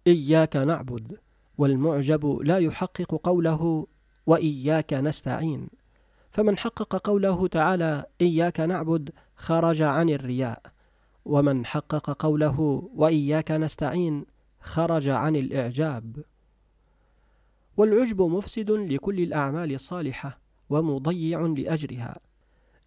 [0.08, 1.18] إياك نعبد
[1.58, 3.88] والمعجب لا يحقق قوله
[4.30, 5.68] وإياك نستعين.
[6.32, 10.62] فمن حقق قوله تعالى إياك نعبد خرج عن الرياء.
[11.26, 14.26] ومن حقق قوله وإياك نستعين
[14.62, 16.24] خرج عن الإعجاب.
[17.78, 22.20] والعجب مفسد لكل الأعمال الصالحة ومضيع لأجرها.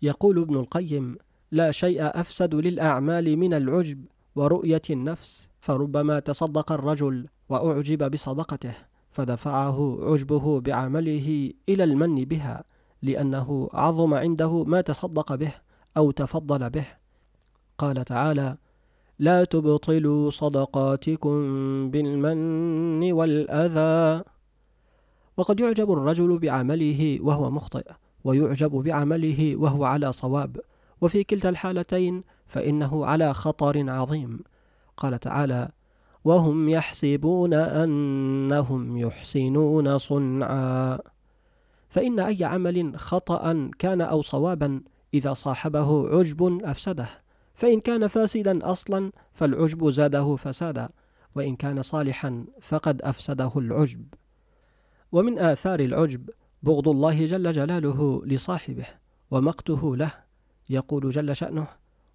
[0.03, 1.17] يقول ابن القيم
[1.51, 4.05] لا شيء أفسد للأعمال من العجب
[4.37, 8.92] ورؤية النفس فربما تصدق الرجل وأعجب بصدقته.
[9.13, 12.65] فدفعه عجبه بعمله إلى المن بها
[13.03, 15.53] لأنه عظم عنده ما تصدق به
[15.97, 16.87] أو تفضل به.
[17.79, 18.57] قال تعالى
[19.19, 21.41] لا تبطلوا صدقاتكم
[21.91, 24.25] بالمن والأذى
[25.37, 27.93] وقد يعجب الرجل بعمله وهو مخطئ
[28.25, 30.57] ويعجب بعمله وهو على صواب.
[31.01, 34.41] وفي كلتا الحالتين فإنه على خطر عظيم.
[34.97, 35.71] قال تعالى
[36.25, 40.99] وهم يحسبون أنهم يحسنون صنعا.
[41.89, 44.81] فإن أي عمل خطأ كان أو صوابا
[45.15, 47.09] إذا صاحبه عجب أفسده.
[47.55, 50.89] فإن كان فاسدا أصلا فالعجب زاده فسادا.
[51.35, 54.05] وإن كان صالحا فقد أفسده العجب.
[55.13, 56.31] ومن آثار العجب
[56.63, 58.87] بغض الله جل جلاله لصاحبه
[59.31, 60.13] ومقته له.
[60.71, 61.67] يقول جل شأنه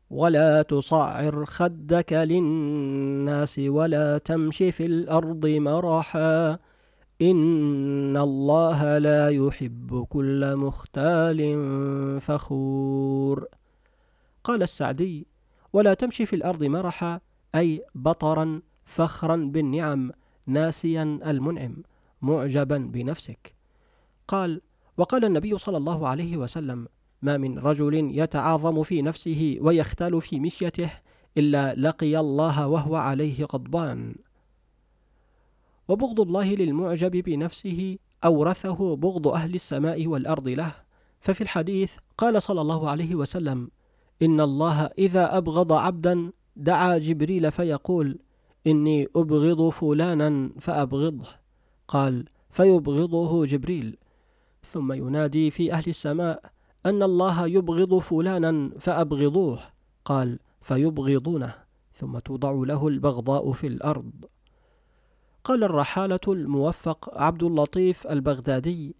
[0.09, 6.57] ولا تصعر خدك للناس ولا تمش في الأرض مرحا
[7.21, 11.41] إن الله لا يحب كل مختال
[12.21, 13.45] فخور.
[14.43, 15.27] قال السعدي
[15.73, 17.19] ولا تمشي في الأرض مرحا
[17.55, 20.11] أي بطرا فخرا بالنعم
[20.45, 21.83] ناسيا المنعم
[22.21, 23.55] معجبا بنفسك.
[24.27, 24.61] قال
[24.97, 26.87] وقال النبي صلى الله عليه وسلم
[27.21, 30.89] ما من رجل يتعاظم في نفسه ويختال في مشيته
[31.37, 34.15] إلا لقي الله وهو عليه غضبان.
[35.87, 40.71] وبغض الله للمعجب بنفسه أورثه بغض أهل السماء والأرض له.
[41.19, 43.69] ففي الحديث قال صلى الله عليه وسلم
[44.21, 48.19] إن الله إذا أبغض عبدا دعا جبريل فيقول
[48.67, 51.27] إني أبغض فلانا فأبغضه.
[51.87, 53.97] قال فيبغضه جبريل.
[54.63, 56.56] ثم ينادي في أهل السماء
[56.87, 59.59] أن الله يبغض فلانا فأبغضوه.
[60.05, 61.55] قال فيبغضونه
[61.93, 64.25] ثم توضع له البغضاء في الأرض.
[65.43, 68.95] قال الرحالة الموفق عبد اللطيف البغدادي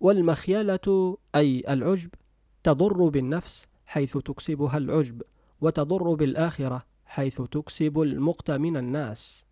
[0.00, 2.10] والمخيلة أي العجب
[2.62, 5.22] تضر بالنفس حيث تكسبها العجب
[5.60, 9.44] وتضر بالآخرة حيث تكسب المقت من الناس.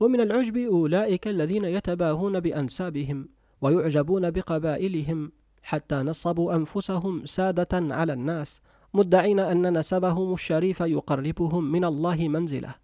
[0.00, 3.28] ومن العجب أولئك الذين يتباهون بأنسابهم
[3.60, 5.32] ويعجبون بقبائلهم
[5.64, 8.60] حتى نصبوا أنفسهم سادة على الناس
[8.94, 12.74] مدعين أن نسبهم الشريف يقربهم من الله منزلة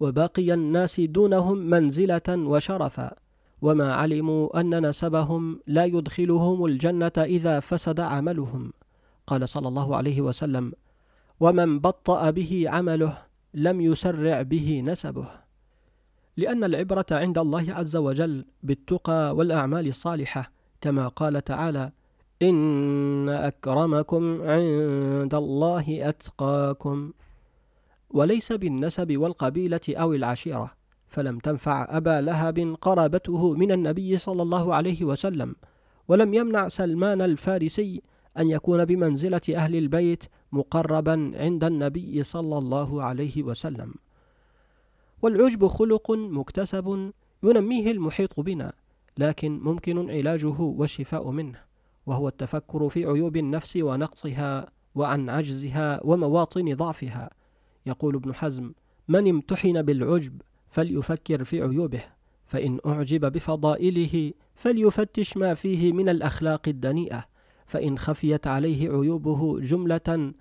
[0.00, 3.12] وباقي الناس دونهم منزلة وشرفا.
[3.62, 8.72] وما علموا أن نسبهم لا يدخلهم الجنة إذا فسد عملهم.
[9.26, 10.72] قال صلى الله عليه وسلم
[11.40, 13.18] ومن بطأ به عمله
[13.54, 15.28] لم يسرع به نسبه.
[16.36, 21.92] لأن العبرة عند الله عز وجل بالتقى والأعمال الصالحة كما قال تعالى
[22.42, 27.12] إن أكرمكم عند الله أتقاكم
[28.10, 30.70] وليس بالنسب والقبيلة أو العشيرة
[31.08, 35.56] فلم تنفع أبا لهب قرابته من النبي صلى الله عليه وسلم
[36.08, 38.02] ولم يمنع سلمان الفارسي
[38.38, 43.94] أن يكون بمنزلة أهل البيت مقربا عند النبي صلى الله عليه وسلم.
[45.22, 47.12] والعجب خلق مكتسب
[47.42, 48.72] ينميه المحيط بنا
[49.18, 51.69] لكن ممكن علاجه والشفاء منه.
[52.10, 57.30] وهو التفكر في عيوب النفس ونقصها وعن عجزها ومواطن ضعفها.
[57.86, 58.72] يقول ابن حزم
[59.08, 62.02] من امتحن بالعجب فليفكر في عيوبه
[62.46, 67.24] فإن أعجب بفضائله فليفتش ما فيه من الأخلاق الدنيئة
[67.66, 70.32] فإن خفيت عليه عيوبه جملة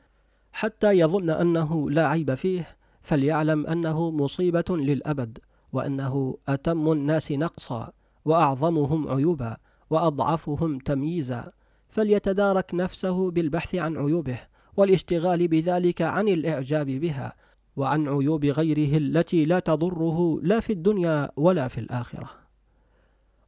[0.51, 5.37] حتى يظن أنه لا عيب فيه فليعلم أنه مصيبة للأبد
[5.73, 7.91] وأنه أتم الناس نقصا
[8.25, 9.57] وأعظمهم عيوبا
[9.89, 11.51] وأضعفهم تمييزا.
[11.89, 14.39] فليتدارك نفسه بالبحث عن عيوبه
[14.77, 17.33] والاشتغال بذلك عن الإعجاب بها
[17.75, 22.29] وعن عيوب غيره التي لا تضره لا في الدنيا ولا في الآخرة.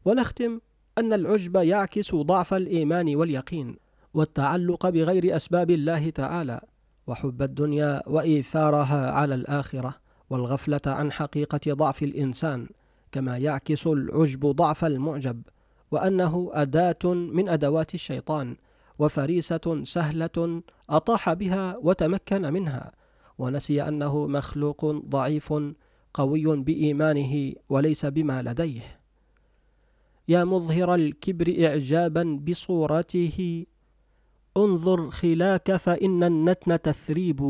[0.05, 0.59] ونختم
[0.97, 3.75] أن العجب يعكس ضعف الإيمان واليقين
[4.13, 6.61] والتعلق بغير أسباب الله تعالى
[7.07, 9.95] وحب الدنيا وإيثارها على الآخرة
[10.29, 12.67] والغفلة عن حقيقة ضعف الإنسان
[13.11, 15.41] كما يعكس العجب ضعف المعجب
[15.91, 18.55] وأنه أداة من أدوات الشيطان
[18.99, 22.91] وفريسة سهلة أطاح بها وتمكن منها
[23.37, 25.53] ونسي أنه مخلوق ضعيف
[26.13, 28.99] قوي بإيمانه وليس بما لديه.
[30.27, 33.65] يا مظهر الكبر إعجابا بصورته
[34.57, 37.41] انظر خلاك فإن النتن تثريب.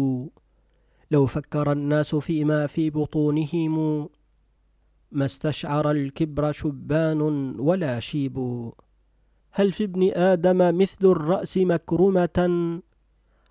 [1.12, 4.10] لو فكر الناس فيما في بطونهم
[5.12, 7.22] ما استشعر الكبر شبان
[7.60, 8.38] ولا شيب.
[9.52, 12.40] هل في ابن آدم مثل الرأس مكرمة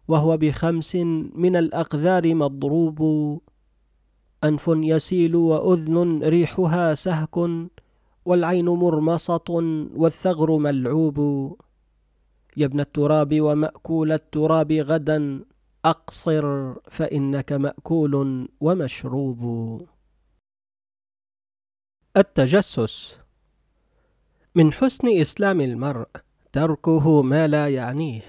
[0.08, 0.96] وهو بخمس
[1.34, 3.00] من الأقذار مضروب؟
[4.44, 7.36] أنف يسيل وأذن ريحها سهك
[8.24, 9.48] والعين مرمصة
[9.96, 11.18] والثغر ملعوب.
[12.56, 15.44] يا ابن التراب ومأكول التراب غدا
[15.84, 19.40] أقصر فإنك مأكول ومشروب.
[22.16, 23.18] التجسس.
[24.54, 26.08] من حسن إسلام المرء
[26.52, 28.22] تركه ما لا يعنيه.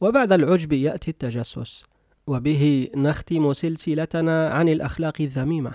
[0.00, 1.84] وبعد العجب يأتي التجسس
[2.26, 5.72] وبه نختم سلسلتنا عن الأخلاق الذميمة.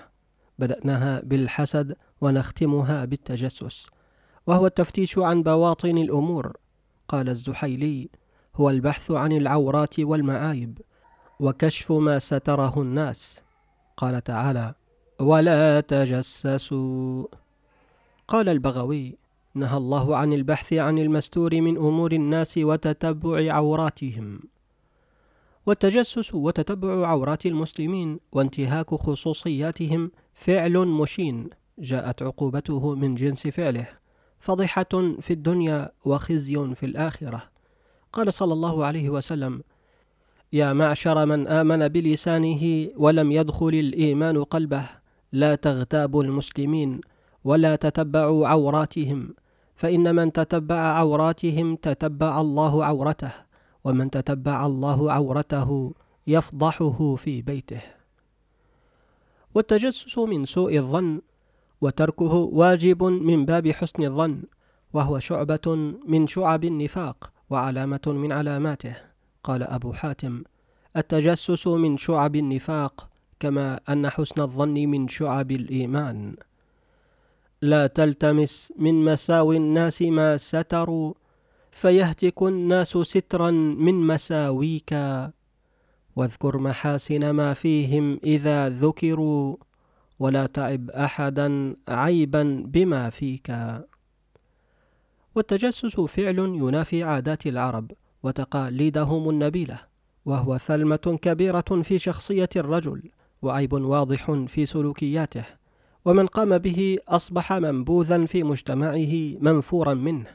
[0.58, 3.86] بدأناها بالحسد ونختمها بالتجسس.
[4.46, 6.56] وهو التفتيش عن بواطن الأمور.
[7.08, 8.10] قال الزحيلي
[8.56, 10.78] هو البحث عن العورات والمعايب
[11.40, 13.40] وكشف ما ستره الناس.
[13.96, 14.74] قال تعالى
[15.20, 17.24] ولا تجسسوا.
[18.28, 19.16] قال البغوي
[19.54, 24.40] نهى الله عن البحث عن المستور من أمور الناس وتتبع عوراتهم.
[25.66, 31.48] والتجسس وتتبع عورات المسلمين وانتهاك خصوصياتهم فعل مشين
[31.78, 33.88] جاءت عقوبته من جنس فعله
[34.38, 37.42] فضحه في الدنيا وخزي في الآخرة.
[38.12, 39.62] قال صلى الله عليه وسلم
[40.52, 44.99] يا معشر من آمن بلسانه ولم يدخل الإيمان قلبه
[45.32, 47.00] لا تغتابوا المسلمين
[47.44, 49.34] ولا تتبعوا عوراتهم
[49.76, 53.32] فإن من تتبع عوراتهم تتبع الله عورته
[53.84, 55.94] ومن تتبع الله عورته
[56.26, 57.80] يفضحه في بيته.
[59.54, 61.20] والتجسس من سوء الظن
[61.80, 64.42] وتركه واجب من باب حسن الظن
[64.92, 68.96] وهو شعبة من شعب النفاق وعلامة من علاماته
[69.44, 70.42] قال أبو حاتم.
[70.96, 73.09] التجسس من شعب النفاق
[73.40, 76.36] كما أن حسن الظن من شعب الإيمان.
[77.62, 81.14] لا تلتمس من مساوي الناس ما ستروا
[81.70, 84.92] فيهتك الناس سترا من مساويك.
[86.16, 89.56] واذكر محاسن ما فيهم إذا ذكروا
[90.18, 93.52] ولا تعب أحدا عيبا بما فيك.
[95.34, 99.78] والتجسس فعل ينافي عادات العرب وتقاليدهم النبيلة
[100.24, 103.02] وهو ثلمة كبيرة في شخصية الرجل.
[103.42, 105.44] وعيب واضح في سلوكياته
[106.04, 110.26] ومن قام به أصبح منبوذا في مجتمعه منفورا منه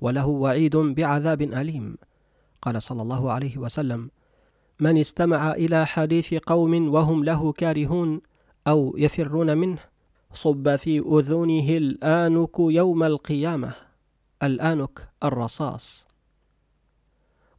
[0.00, 1.96] وله وعيد بعذاب أليم.
[2.62, 4.10] قال صلى الله عليه وسلم
[4.80, 8.20] من استمع إلى حديث قوم وهم له كارهون
[8.66, 9.78] أو يفرون منه
[10.32, 13.72] صب في أذنه الآنك يوم القيامة
[14.42, 16.04] الآنك الرصاص.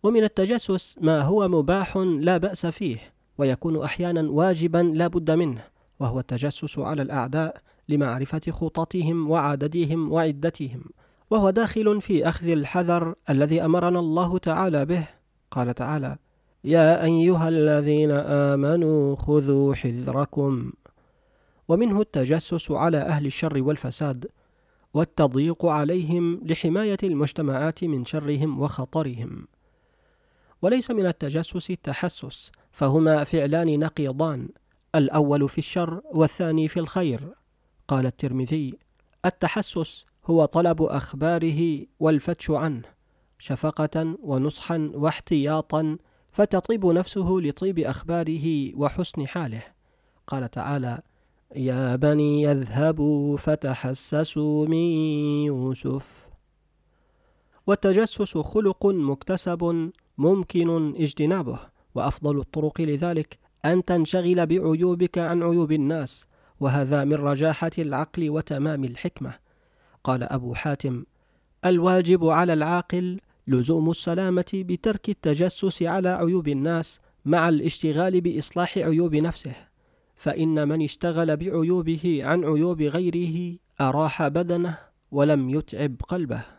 [0.03, 5.63] ومن التجسس ما هو مباح لا بأس فيه ويكون أحيانا واجبا لا بد منه
[5.99, 10.83] وهو التجسس على الأعداء لمعرفة خططهم وعددهم وعدتهم.
[11.31, 15.07] وهو داخل في أخذ الحذر الذي أمرنا الله تعالى به.
[15.51, 16.17] قال تعالى
[16.63, 20.71] يا أيها الذين آمنوا خذوا حذركم.
[21.67, 24.27] ومنه التجسس على أهل الشر والفساد
[24.93, 29.47] والتضييق عليهم لحماية المجتمعات من شرهم وخطرهم.
[30.61, 34.49] وليس من التجسس التحسس فهما فعلان نقيضان
[34.95, 37.33] الأول في الشر والثاني في الخير.
[37.87, 38.73] قال الترمذي
[39.25, 42.81] التحسس هو طلب أخباره والفتش عنه
[43.39, 45.97] شفقة ونصحا واحتياطا
[46.31, 49.63] فتطيب نفسه لطيب أخباره وحسن حاله.
[50.27, 51.01] قال تعالى
[51.55, 54.75] يا بني يذهبوا فتحسسوا من
[55.45, 56.28] يوسف.
[57.69, 61.59] والتجسس خلق مكتسب ممكن اجتنابه
[61.95, 66.25] وأفضل الطرق لذلك أن تنشغل بعيوبك عن عيوب الناس
[66.59, 69.33] وهذا من رجاحة العقل وتمام الحكمة.
[70.03, 71.03] قال أبو حاتم
[71.65, 79.53] الواجب على العاقل لزوم السلامة بترك التجسس على عيوب الناس مع الاشتغال بإصلاح عيوب نفسه
[80.15, 84.77] فإن من اشتغل بعيوبه عن عيوب غيره أراح بدنه
[85.11, 86.58] ولم يتعب قلبه.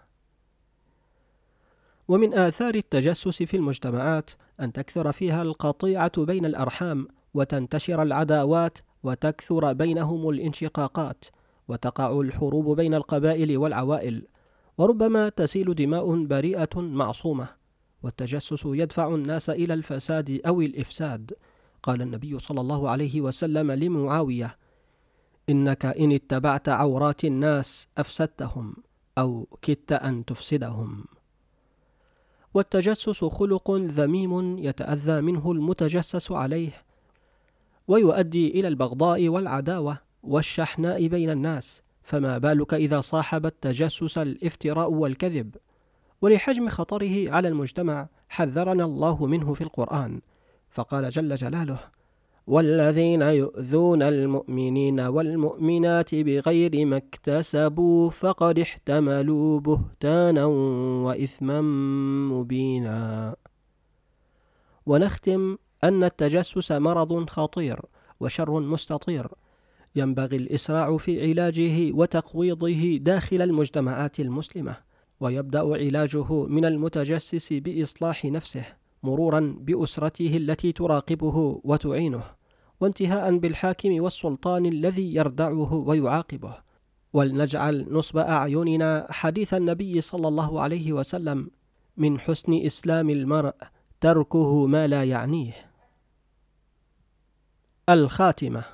[2.10, 4.30] ومن آثار التجسس في المجتمعات
[4.60, 11.24] أن تكثر فيها القطيعة بين الأرحام وتنتشر العداوات وتكثر بينهم الانشقاقات
[11.68, 14.26] وتقع الحروب بين القبائل والعوائل
[14.78, 17.48] وربما تسيل دماء بريئة معصومة
[18.02, 21.32] والتجسس يدفع الناس إلى الفساد أو الإفساد.
[21.82, 24.56] قال النبي صلى الله عليه وسلم لمعاوية
[25.48, 28.76] إنك إن اتبعت عورات الناس أفسدتهم
[29.18, 31.04] أو كدت أن تفسدهم.
[32.54, 36.82] والتجسس خلق ذميم يتأذى منه المتجسس عليه
[37.88, 41.82] ويؤدي إلى البغضاء والعداوة والشحناء بين الناس.
[42.02, 45.56] فما بالك إذا صاحب التجسس الافتراء والكذب؟
[46.22, 50.20] ولحجم خطره على المجتمع حذرنا الله منه في القرآن.
[50.70, 51.78] فقال جل جلاله
[52.46, 60.44] والذين يؤذون المؤمنين والمؤمنات بغير ما اكتسبوا فقد احتملوا بهتانا
[61.04, 61.60] وإثما
[62.30, 63.36] مبينا.
[64.86, 67.80] ونختم أن التجسس مرض خطير
[68.20, 69.28] وشر مستطير.
[69.96, 74.76] ينبغي الإسراع في علاجه وتقويضه داخل المجتمعات المسلمة
[75.20, 78.79] ويبدأ علاجه من المتجسس بإصلاح نفسه.
[79.02, 82.24] مرورا بأسرته التي تراقبه وتعينه
[82.80, 86.54] وانتهاء بالحاكم والسلطان الذي يردعه ويعاقبه.
[87.12, 91.50] ولنجعل نصب أعيننا حديث النبي صلى الله عليه وسلم
[91.96, 93.54] من حسن إسلام المرء
[94.00, 95.70] تركه ما لا يعنيه.
[97.88, 98.64] الخاتمة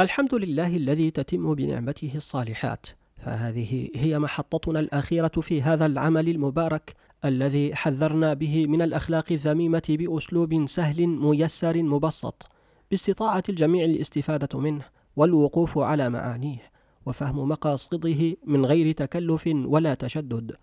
[0.00, 2.86] الحمد لله الذي تتم بنعمته الصالحات
[3.18, 6.94] فهذه هي محطتنا الأخيرة في هذا العمل المبارك
[7.24, 12.46] الذي حذرنا به من الأخلاق الذميمة بأسلوب سهل ميسر مبسط
[12.90, 14.84] باستطاعة الجميع الاستفادة منه
[15.16, 16.70] والوقوف على معانيه
[17.06, 20.56] وفهم مقاصده من غير تكلف ولا تشدد.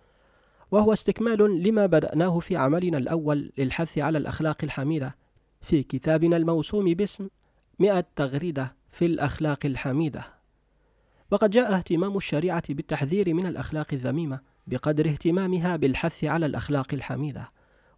[0.70, 5.16] وهو استكمال لما بدأناه في عملنا الأول للحث على الأخلاق الحميدة
[5.60, 7.28] في كتابنا الموسوم باسم
[7.78, 10.35] مئة تغريدة في الأخلاق الحميدة.
[11.30, 17.50] وقد جاء اهتمام الشريعة بالتحذير من الأخلاق الذميمة بقدر اهتمامها بالحث على الأخلاق الحميدة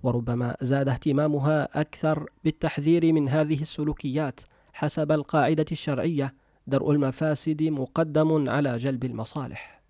[0.03, 4.41] وربما زاد اهتمامها أكثر بالتحذير من هذه السلوكيات
[4.73, 6.35] حسب القاعدة الشرعية
[6.67, 9.83] درء المفاسد مقدم على جلب المصالح.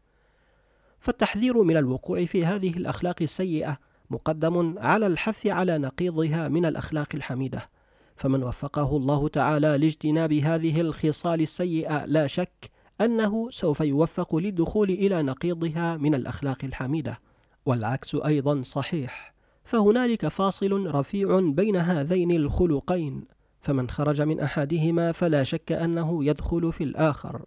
[1.01, 3.79] فالتحذير من الوقوع في هذه الأخلاق السيئة
[4.11, 7.69] مقدم على الحث على نقيضها من الأخلاق الحميدة
[8.17, 12.71] فمن وفقه الله تعالى لاجتناب هذه الخصال السيئة لا شك
[13.01, 17.19] أنه سوف يوفق للدخول إلى نقيضها من الأخلاق الحميدة
[17.67, 19.35] والعكس أيضا صحيح.
[19.65, 23.25] فهنالك فاصل رفيع بين هذين الخلقين
[23.61, 27.43] فمن خرج من أحدهما فلا شك أنه يدخل في الآخر.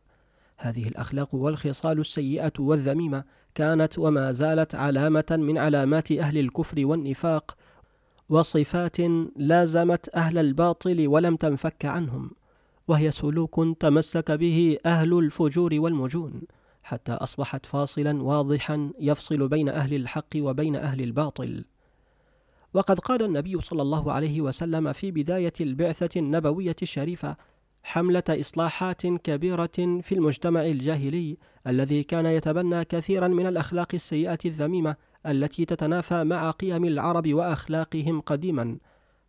[0.57, 3.23] هذه الأخلاق والخصال السيئة والذميمة
[3.56, 7.57] كانت وما زالت علامة من علامات أهل الكفر والنفاق
[8.30, 8.98] وصفات
[9.36, 12.32] لازمت أهل الباطل ولم تنفك عنهم.
[12.87, 16.41] وهي سلوك تمسك به أهل الفجور والمجون
[16.83, 21.65] حتى أصبحت فاصلا واضحا يفصل بين أهل الحق وبين أهل الباطل.
[22.73, 27.37] وقد قال النبي صلى الله عليه وسلم في بداية البعثة النبوية الشريفة
[27.83, 31.37] حملة إصلاحات كبيرة في المجتمع الجاهلي
[31.67, 34.95] الذي كان يتبنى كثيرا من الأخلاق السيئة الذميمة
[35.25, 38.77] التي تتنافى مع قيم العرب وأخلاقهم قديما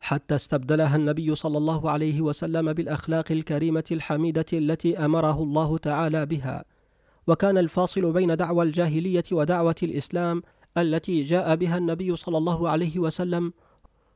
[0.02, 6.64] حتى استبدلها النبي صلى الله عليه وسلم بالأخلاق الكريمة الحميدة التي أمره الله تعالى بها.
[7.26, 10.42] وكان الفاصل بين دعوى الجاهلية ودعوة الإسلام
[10.78, 13.52] التي جاء بها النبي صلى الله عليه وسلم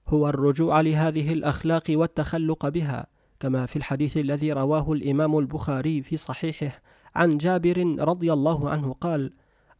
[0.08, 3.06] هو الرجوع لهذه الأخلاق والتخلق بها
[3.40, 6.82] كما في الحديث الذي رواه الإمام البخاري في صحيحه
[7.14, 9.32] عن جابر رضي الله عنه قال: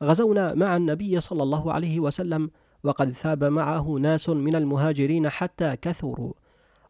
[0.02, 2.50] غزونا مع النبي صلى الله عليه وسلم
[2.86, 6.32] وقد ثاب معه ناس من المهاجرين حتى كثروا.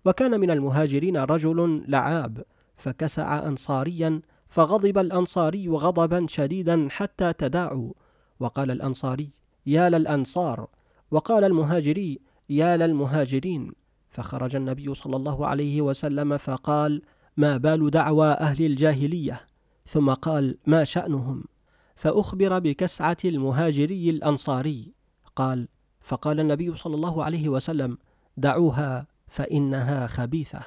[0.05, 2.45] وكان من المهاجرين رجل لعاب
[2.77, 7.93] فكسع انصاريا فغضب الأنصاري غضبا شديدا حتى تداعوا.
[8.41, 9.31] وقال الأنصاري
[9.67, 10.69] يا للأنصار
[11.11, 13.73] وقال المهاجري يا للمهاجرين
[14.11, 17.03] فخرج النبي صلى الله عليه وسلم فقال
[17.37, 19.41] ما بال دعوى أهل الجاهلية
[19.87, 21.45] ثم قال ما شأنهم
[21.97, 24.93] فأخبر بكسعة المهاجري الأنصاري
[25.37, 25.69] قال
[26.07, 27.99] فقال النبي صلى الله عليه وسلم
[28.37, 30.61] دعوها فإنها خبيثة.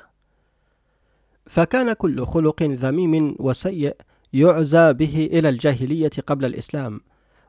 [1.45, 3.95] فكان كل خلق ذميم وسيء
[4.33, 7.01] يعزى به إلى الجاهلية قبل الإسلام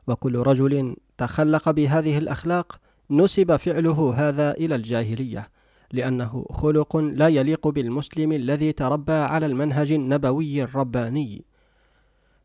[0.07, 5.49] وكل رجل تخلق بهذه الأخلاق نسب فعله هذا إلى الجاهلية
[5.91, 11.45] لأنه خلق لا يليق بالمسلم الذي تربى على المنهج النبوي الرباني.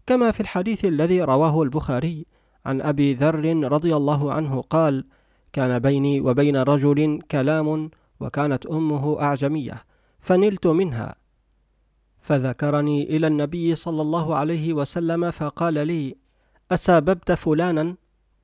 [0.07, 2.27] كما في الحديث الذي رواه البخاري
[2.67, 5.05] عن أبي ذر رضي الله عنه قال
[5.57, 9.85] كان بيني وبين رجل كلام وكانت أمه أعجمية
[10.21, 11.15] فنلت منها.
[12.21, 16.17] فذكرني إلى النبي صلى الله عليه وسلم فقال لي
[16.71, 17.97] أساببت فلانا؟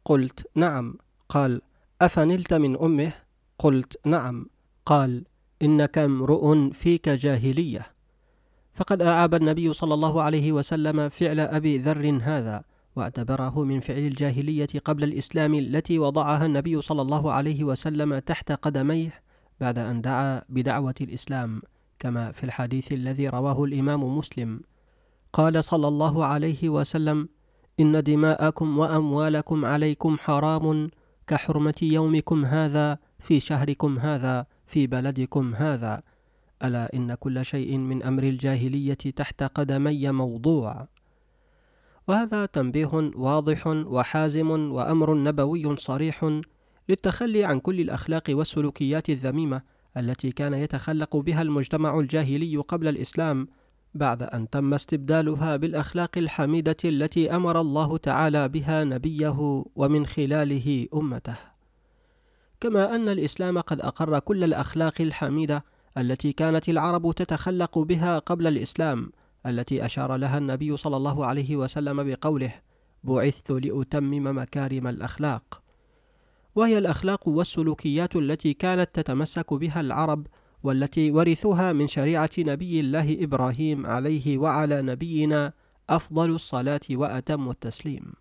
[0.05, 0.94] قلت نعم.
[1.28, 1.60] قال
[2.02, 3.12] أفنلت من أمه؟
[3.59, 4.47] قلت نعم.
[4.86, 5.24] قال
[5.62, 7.86] إنك امرؤ فيك جاهلية.
[8.74, 12.64] فقد أعاب النبي صلى الله عليه وسلم فعل أبي ذر هذا.
[12.97, 19.23] واعتبره من فعل الجاهلية قبل الإسلام التي وضعها النبي صلى الله عليه وسلم تحت قدميه
[19.60, 21.62] بعد أن دعا بدعوة الإسلام
[21.98, 24.60] كما في الحديث الذي رواه الإمام مسلم.
[25.32, 27.28] قال صلى الله عليه وسلم
[27.81, 30.86] إن دماءكم وأموالكم عليكم حرام
[31.27, 36.02] كحرمة يومكم هذا في شهركم هذا في بلدكم هذا.
[36.64, 40.89] ألا إن كل شيء من أمر الجاهلية تحت قدمي موضوع؟
[42.09, 46.41] وهذا تنبيه واضح وحازم وأمر نبوي صريح
[46.89, 49.62] للتخلي عن كل الأخلاق والسلوكيات الذميمة
[49.97, 53.49] التي كان يتخلق بها المجتمع الجاهلي قبل الإسلام
[53.95, 61.37] بعد أن تم استبدالها بالأخلاق الحميدة التي أمر الله تعالى بها نبيه ومن خلاله أمته.
[62.61, 65.65] كما أن الإسلام قد أقر كل الأخلاق الحميدة
[65.99, 69.12] التي كانت العرب تتخلق بها قبل الإسلام
[69.47, 72.55] التي أشار لها النبي صلى الله عليه وسلم بقوله:
[73.05, 75.62] بعثت لأتمم مكارم الأخلاق.
[76.55, 80.27] وهي الأخلاق والسلوكيات التي كانت تتمسك بها العرب
[80.62, 85.52] والتي ورثوها من شريعة نبي الله إبراهيم عليه وعلى نبينا
[85.90, 88.12] أفضل الصلاة وأتم التسليم.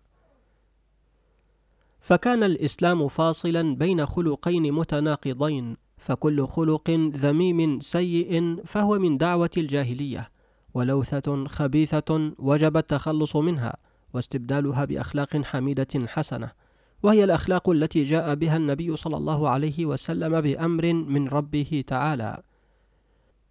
[2.00, 10.30] فكان الإسلام فاصلا بين خلقين متناقضين، فكل خلق ذميم سيء فهو من دعوة الجاهلية،
[10.74, 13.76] ولوثة خبيثة وجب التخلص منها
[14.14, 16.50] واستبدالها بأخلاق حميدة حسنة
[17.02, 22.42] وهي الأخلاق التي جاء بها النبي صلى الله عليه وسلم بأمر من ربه تعالى.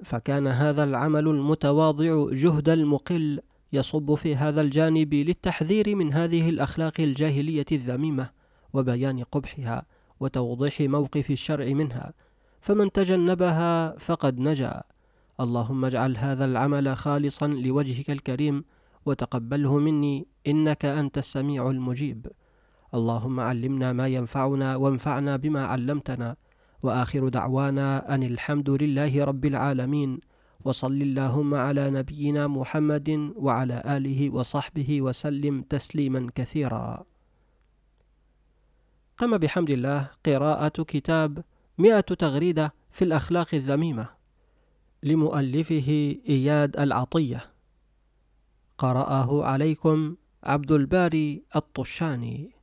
[0.03, 3.39] فكان هذا العمل المتواضع جهد المقل
[3.73, 8.29] يصب في هذا الجانب للتحذير من هذه الأخلاق الجاهلية الذميمة
[8.73, 9.85] وبيان قبحها
[10.19, 12.13] وتوضيح موقف الشرع منها
[12.61, 14.83] فمن تجنبها فقد نجا.
[15.41, 18.63] اللهم اجعل هذا العمل خالصا لوجهك الكريم
[19.05, 22.27] وتقبله مني إنك أنت السميع المجيب.
[22.93, 26.35] اللهم علمنا ما ينفعنا وانفعنا بما علمتنا.
[26.83, 30.19] وآخر دعوانا أن الحمد لله رب العالمين.
[30.65, 37.03] وصل اللهم على نبينا محمد وعلى آله وصحبه وسلم تسليما كثيرا.
[39.17, 41.43] تم بحمد الله قراءة كتاب
[41.77, 44.20] مئة تغريدة في الأخلاق الذميمة.
[45.03, 47.45] لمؤلفه إياد العطية.
[48.77, 52.60] قرأه عليكم عبد الباري الطشاني.